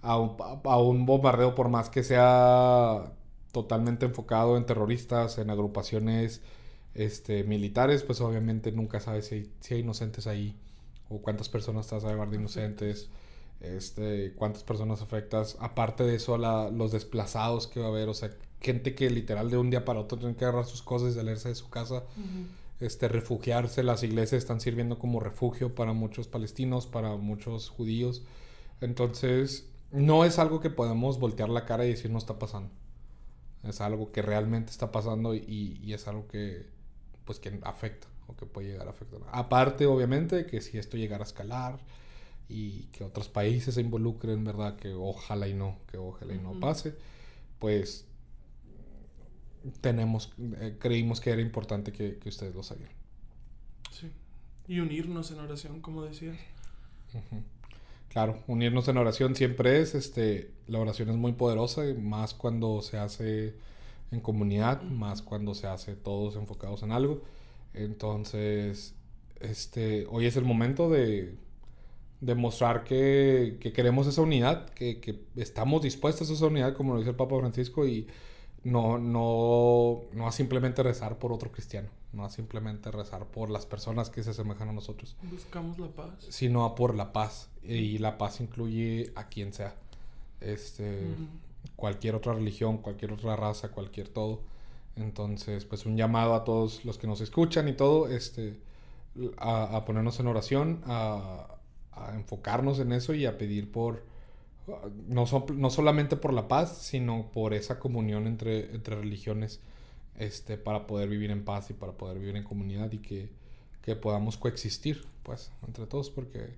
a 0.00 0.16
un, 0.16 1.04
bombardeo 1.04 1.56
por 1.56 1.70
más 1.70 1.90
que 1.90 2.04
sea 2.04 3.12
totalmente 3.50 4.06
enfocado 4.06 4.56
en 4.56 4.64
terroristas, 4.64 5.38
en 5.38 5.50
agrupaciones 5.50 6.40
este, 6.94 7.42
militares, 7.42 8.04
pues 8.04 8.20
obviamente 8.20 8.70
nunca 8.70 9.00
sabes 9.00 9.26
si 9.26 9.34
hay, 9.34 9.52
si 9.58 9.74
hay 9.74 9.80
inocentes 9.80 10.28
ahí 10.28 10.56
o 11.08 11.20
cuántas 11.22 11.48
personas 11.48 11.86
estás 11.86 12.04
a 12.04 12.08
llevar 12.08 12.30
de 12.30 12.36
inocentes. 12.36 13.10
este, 13.60 14.34
cuántas 14.36 14.62
personas 14.62 15.02
afectas, 15.02 15.56
aparte 15.60 16.04
de 16.04 16.14
eso, 16.16 16.38
la, 16.38 16.70
los 16.70 16.92
desplazados 16.92 17.66
que 17.66 17.80
va 17.80 17.86
a 17.86 17.88
haber, 17.88 18.08
o 18.08 18.14
sea, 18.14 18.30
gente 18.60 18.94
que 18.94 19.10
literal 19.10 19.50
de 19.50 19.56
un 19.56 19.70
día 19.70 19.84
para 19.84 20.00
otro 20.00 20.18
tiene 20.18 20.36
que 20.36 20.44
agarrar 20.44 20.64
sus 20.66 20.82
cosas 20.82 21.12
y 21.12 21.14
salirse 21.14 21.48
de 21.48 21.54
su 21.54 21.68
casa, 21.68 22.04
este, 22.80 23.08
refugiarse, 23.08 23.82
las 23.82 24.02
iglesias 24.04 24.42
están 24.42 24.60
sirviendo 24.60 24.98
como 24.98 25.20
refugio 25.20 25.74
para 25.74 25.92
muchos 25.92 26.28
palestinos, 26.28 26.86
para 26.86 27.16
muchos 27.16 27.68
judíos, 27.68 28.22
entonces 28.80 29.68
no 29.90 30.24
es 30.24 30.38
algo 30.38 30.60
que 30.60 30.70
podemos 30.70 31.18
voltear 31.18 31.48
la 31.48 31.64
cara 31.64 31.84
y 31.84 31.90
decir 31.90 32.10
no 32.10 32.18
está 32.18 32.38
pasando, 32.38 32.70
es 33.64 33.80
algo 33.80 34.12
que 34.12 34.22
realmente 34.22 34.70
está 34.70 34.92
pasando 34.92 35.34
y, 35.34 35.80
y 35.82 35.92
es 35.94 36.06
algo 36.06 36.28
que, 36.28 36.66
pues, 37.24 37.40
que 37.40 37.58
afecta 37.64 38.06
o 38.28 38.36
que 38.36 38.46
puede 38.46 38.68
llegar 38.68 38.86
a 38.86 38.90
afectar. 38.90 39.20
Aparte, 39.32 39.86
obviamente, 39.86 40.46
que 40.46 40.60
si 40.60 40.78
esto 40.78 40.96
llegara 40.96 41.24
a 41.24 41.26
escalar, 41.26 41.80
y 42.48 42.84
que 42.92 43.04
otros 43.04 43.28
países 43.28 43.74
se 43.74 43.80
involucren, 43.82 44.42
¿verdad? 44.42 44.76
Que 44.76 44.94
ojalá 44.94 45.48
y 45.48 45.54
no, 45.54 45.76
que 45.90 45.98
ojalá 45.98 46.34
y 46.34 46.38
no 46.38 46.58
pase, 46.58 46.94
pues 47.58 48.06
tenemos, 49.80 50.32
eh, 50.60 50.76
creímos 50.78 51.20
que 51.20 51.30
era 51.30 51.42
importante 51.42 51.92
que, 51.92 52.18
ustedes 52.26 52.54
lo 52.54 52.62
sabían. 52.62 52.90
Sí. 53.90 54.10
Y 54.66 54.80
unirnos 54.80 55.30
en 55.30 55.40
oración, 55.40 55.80
como 55.80 56.04
decías. 56.04 56.36
Claro, 58.08 58.42
unirnos 58.46 58.88
en 58.88 58.96
oración 58.96 59.34
siempre 59.34 59.80
es, 59.80 59.94
este, 59.94 60.50
la 60.66 60.78
oración 60.78 61.10
es 61.10 61.16
muy 61.16 61.32
poderosa, 61.32 61.82
más 62.00 62.32
cuando 62.32 62.80
se 62.80 62.96
hace 62.96 63.54
en 64.10 64.20
comunidad, 64.20 64.82
más 64.82 65.20
cuando 65.20 65.54
se 65.54 65.66
hace 65.66 65.94
todos 65.94 66.34
enfocados 66.36 66.82
en 66.82 66.92
algo. 66.92 67.22
Entonces, 67.74 68.94
este, 69.40 70.06
hoy 70.10 70.26
es 70.26 70.36
el 70.36 70.44
momento 70.44 70.90
de 70.90 71.36
demostrar 72.20 72.84
que, 72.84 73.58
que, 73.60 73.72
queremos 73.72 74.06
esa 74.06 74.22
unidad, 74.22 74.70
que, 74.70 75.00
que, 75.00 75.20
estamos 75.36 75.82
dispuestos 75.82 76.30
a 76.30 76.32
esa 76.32 76.46
unidad, 76.46 76.74
como 76.74 76.94
lo 76.94 76.98
dice 76.98 77.10
el 77.10 77.16
Papa 77.16 77.38
Francisco, 77.38 77.86
y 77.86 78.08
no, 78.64 78.98
no, 78.98 80.02
no 80.12 80.26
a 80.26 80.32
simplemente 80.32 80.82
rezar 80.82 81.18
por 81.18 81.32
otro 81.32 81.52
cristiano, 81.52 81.88
no 82.12 82.24
a 82.24 82.30
simplemente 82.30 82.90
rezar 82.90 83.26
por 83.26 83.50
las 83.50 83.66
personas 83.66 84.10
que 84.10 84.22
se 84.22 84.30
asemejan 84.30 84.68
a 84.68 84.72
nosotros. 84.72 85.16
Buscamos 85.30 85.78
la 85.78 85.88
paz. 85.88 86.10
Sino 86.28 86.64
a 86.64 86.74
por 86.74 86.96
la 86.96 87.12
paz, 87.12 87.50
y 87.62 87.98
la 87.98 88.18
paz 88.18 88.40
incluye 88.40 89.12
a 89.14 89.28
quien 89.28 89.52
sea. 89.52 89.74
Este, 90.40 91.14
Cualquier 91.76 92.14
otra 92.14 92.32
religión, 92.32 92.78
cualquier 92.78 93.12
otra 93.12 93.36
raza, 93.36 93.68
cualquier 93.70 94.08
todo. 94.08 94.40
Entonces, 94.98 95.64
pues 95.64 95.86
un 95.86 95.96
llamado 95.96 96.34
a 96.34 96.44
todos 96.44 96.84
los 96.84 96.98
que 96.98 97.06
nos 97.06 97.20
escuchan 97.20 97.68
y 97.68 97.72
todo, 97.72 98.08
este, 98.08 98.58
a, 99.36 99.76
a 99.76 99.84
ponernos 99.84 100.18
en 100.20 100.26
oración, 100.26 100.82
a, 100.86 101.54
enfocarnos 102.14 102.78
en 102.78 102.92
eso 102.92 103.12
y 103.12 103.26
a 103.26 103.36
pedir 103.38 103.72
por, 103.72 104.04
no, 105.08 105.24
no 105.54 105.70
solamente 105.70 106.16
por 106.16 106.32
la 106.32 106.46
paz, 106.46 106.78
sino 106.78 107.28
por 107.32 107.54
esa 107.54 107.80
comunión 107.80 108.28
entre, 108.28 108.72
entre 108.72 108.94
religiones, 108.94 109.60
este, 110.16 110.58
para 110.58 110.86
poder 110.86 111.08
vivir 111.08 111.32
en 111.32 111.44
paz 111.44 111.70
y 111.70 111.74
para 111.74 111.92
poder 111.92 112.20
vivir 112.20 112.36
en 112.36 112.44
comunidad 112.44 112.92
y 112.92 112.98
que, 112.98 113.30
que 113.82 113.96
podamos 113.96 114.36
coexistir, 114.36 115.06
pues, 115.24 115.50
entre 115.66 115.86
todos, 115.86 116.10
porque 116.10 116.54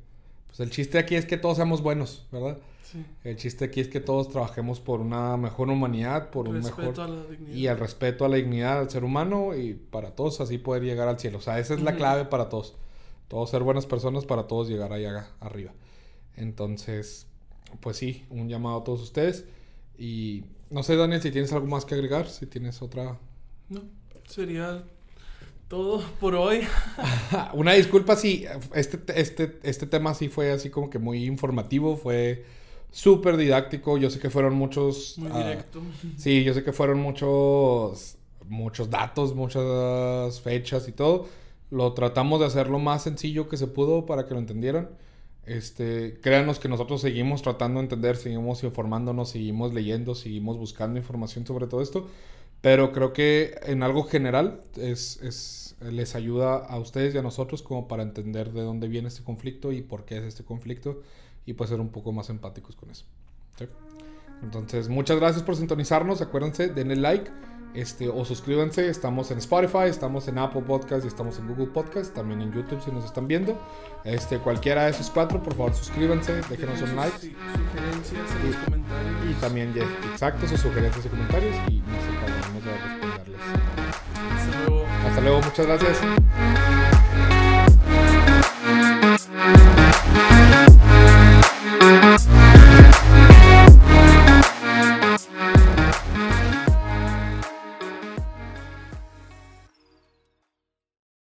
pues 0.50 0.60
el 0.60 0.70
chiste 0.70 0.98
aquí 0.98 1.16
es 1.16 1.26
que 1.26 1.36
todos 1.36 1.56
seamos 1.56 1.82
buenos, 1.82 2.26
¿verdad? 2.30 2.58
Sí. 2.82 3.04
El 3.24 3.36
chiste 3.36 3.64
aquí 3.64 3.80
es 3.80 3.88
que 3.88 4.00
todos 4.00 4.28
trabajemos 4.28 4.80
por 4.80 5.00
una 5.00 5.36
mejor 5.36 5.70
humanidad, 5.70 6.30
por 6.30 6.48
un 6.48 6.60
mejor... 6.60 6.94
Y 7.52 7.66
el 7.66 7.78
respeto 7.78 8.24
a 8.24 8.28
la 8.28 8.36
dignidad 8.36 8.80
del 8.80 8.90
ser 8.90 9.04
humano 9.04 9.54
y 9.54 9.74
para 9.74 10.10
todos 10.16 10.40
así 10.40 10.58
poder 10.58 10.82
llegar 10.82 11.08
al 11.08 11.18
cielo. 11.18 11.38
O 11.38 11.40
sea, 11.40 11.58
esa 11.58 11.74
es 11.74 11.82
la 11.82 11.94
clave 11.94 12.24
para 12.24 12.48
todos 12.48 12.74
todos 13.30 13.48
ser 13.48 13.62
buenas 13.62 13.86
personas 13.86 14.26
para 14.26 14.48
todos 14.48 14.68
llegar 14.68 14.92
allá 14.92 15.28
arriba. 15.38 15.72
Entonces, 16.36 17.28
pues 17.78 17.96
sí, 17.96 18.24
un 18.28 18.48
llamado 18.48 18.80
a 18.80 18.84
todos 18.84 19.00
ustedes. 19.02 19.44
Y 19.96 20.42
no 20.68 20.82
sé, 20.82 20.96
Daniel, 20.96 21.22
si 21.22 21.30
tienes 21.30 21.52
algo 21.52 21.68
más 21.68 21.84
que 21.84 21.94
agregar, 21.94 22.28
si 22.28 22.46
tienes 22.46 22.82
otra... 22.82 23.18
No, 23.68 23.82
sería 24.26 24.82
todo 25.70 26.02
por 26.18 26.34
hoy. 26.34 26.62
Una 27.54 27.74
disculpa 27.74 28.16
si 28.16 28.44
este, 28.74 28.98
este, 29.18 29.60
este 29.62 29.86
tema 29.86 30.14
sí 30.14 30.28
fue 30.28 30.50
así 30.50 30.68
como 30.68 30.90
que 30.90 30.98
muy 30.98 31.24
informativo, 31.24 31.96
fue 31.96 32.44
súper 32.90 33.36
didáctico. 33.36 33.96
Yo 33.96 34.10
sé 34.10 34.18
que 34.18 34.30
fueron 34.30 34.56
muchos... 34.56 35.16
Muy 35.16 35.30
directo. 35.30 35.80
sí, 36.16 36.42
yo 36.42 36.54
sé 36.54 36.64
que 36.64 36.72
fueron 36.72 36.98
muchos, 36.98 38.16
muchos 38.46 38.90
datos, 38.90 39.36
muchas 39.36 40.40
fechas 40.40 40.88
y 40.88 40.92
todo. 40.92 41.28
Lo 41.70 41.92
tratamos 41.92 42.40
de 42.40 42.46
hacer 42.46 42.68
lo 42.68 42.80
más 42.80 43.04
sencillo 43.04 43.48
que 43.48 43.56
se 43.56 43.68
pudo 43.68 44.06
para 44.06 44.26
que 44.26 44.34
lo 44.34 44.40
entendieran. 44.40 44.90
Este, 45.46 46.18
créanos 46.20 46.58
que 46.58 46.68
nosotros 46.68 47.00
seguimos 47.00 47.42
tratando 47.42 47.78
de 47.78 47.84
entender, 47.84 48.16
seguimos 48.16 48.64
informándonos, 48.64 49.30
seguimos 49.30 49.72
leyendo, 49.72 50.16
seguimos 50.16 50.58
buscando 50.58 50.98
información 50.98 51.46
sobre 51.46 51.68
todo 51.68 51.80
esto. 51.80 52.08
Pero 52.60 52.92
creo 52.92 53.12
que 53.12 53.58
en 53.62 53.82
algo 53.82 54.04
general 54.04 54.60
es, 54.76 55.18
es, 55.22 55.76
les 55.80 56.14
ayuda 56.14 56.56
a 56.56 56.78
ustedes 56.78 57.14
y 57.14 57.18
a 57.18 57.22
nosotros 57.22 57.62
como 57.62 57.88
para 57.88 58.02
entender 58.02 58.52
de 58.52 58.62
dónde 58.62 58.88
viene 58.88 59.08
este 59.08 59.22
conflicto 59.22 59.72
y 59.72 59.80
por 59.80 60.04
qué 60.04 60.18
es 60.18 60.24
este 60.24 60.44
conflicto 60.44 61.02
y 61.46 61.54
pues 61.54 61.70
ser 61.70 61.80
un 61.80 61.88
poco 61.88 62.12
más 62.12 62.28
empáticos 62.28 62.76
con 62.76 62.90
eso. 62.90 63.06
Entonces, 64.42 64.88
muchas 64.88 65.18
gracias 65.18 65.42
por 65.42 65.56
sintonizarnos. 65.56 66.20
Acuérdense, 66.22 66.68
denle 66.68 66.96
like 66.96 67.30
este, 67.74 68.08
o 68.08 68.24
suscríbanse, 68.24 68.88
estamos 68.88 69.30
en 69.30 69.38
Spotify, 69.38 69.88
estamos 69.88 70.26
en 70.28 70.38
Apple 70.38 70.62
Podcast 70.62 71.04
y 71.04 71.08
estamos 71.08 71.38
en 71.38 71.48
Google 71.48 71.66
Podcast, 71.66 72.14
también 72.14 72.42
en 72.42 72.52
YouTube 72.52 72.82
si 72.84 72.90
nos 72.90 73.04
están 73.04 73.28
viendo. 73.28 73.58
Este, 74.04 74.38
cualquiera 74.38 74.84
de 74.84 74.90
esos 74.90 75.10
cuatro, 75.10 75.42
por 75.42 75.54
favor 75.54 75.74
suscríbanse, 75.74 76.40
déjenos 76.48 76.82
un 76.82 76.96
like. 76.96 77.16
Sugerencias 77.18 78.30
en 78.40 78.46
los 78.46 78.56
comentarios. 78.64 79.30
Y 79.30 79.34
también, 79.40 79.74
exacto, 80.12 80.48
sus 80.48 80.60
sugerencias 80.60 81.04
y 81.06 81.08
comentarios 81.08 81.56
y 81.68 81.78
nos 81.80 82.04
encargaremos 82.14 82.64
de 82.64 82.72
responderles. 82.72 83.40
Hasta 84.36 84.68
luego. 84.68 84.86
Hasta 85.06 85.20
luego, 85.20 85.40
muchas 85.42 85.66
gracias. 85.66 86.79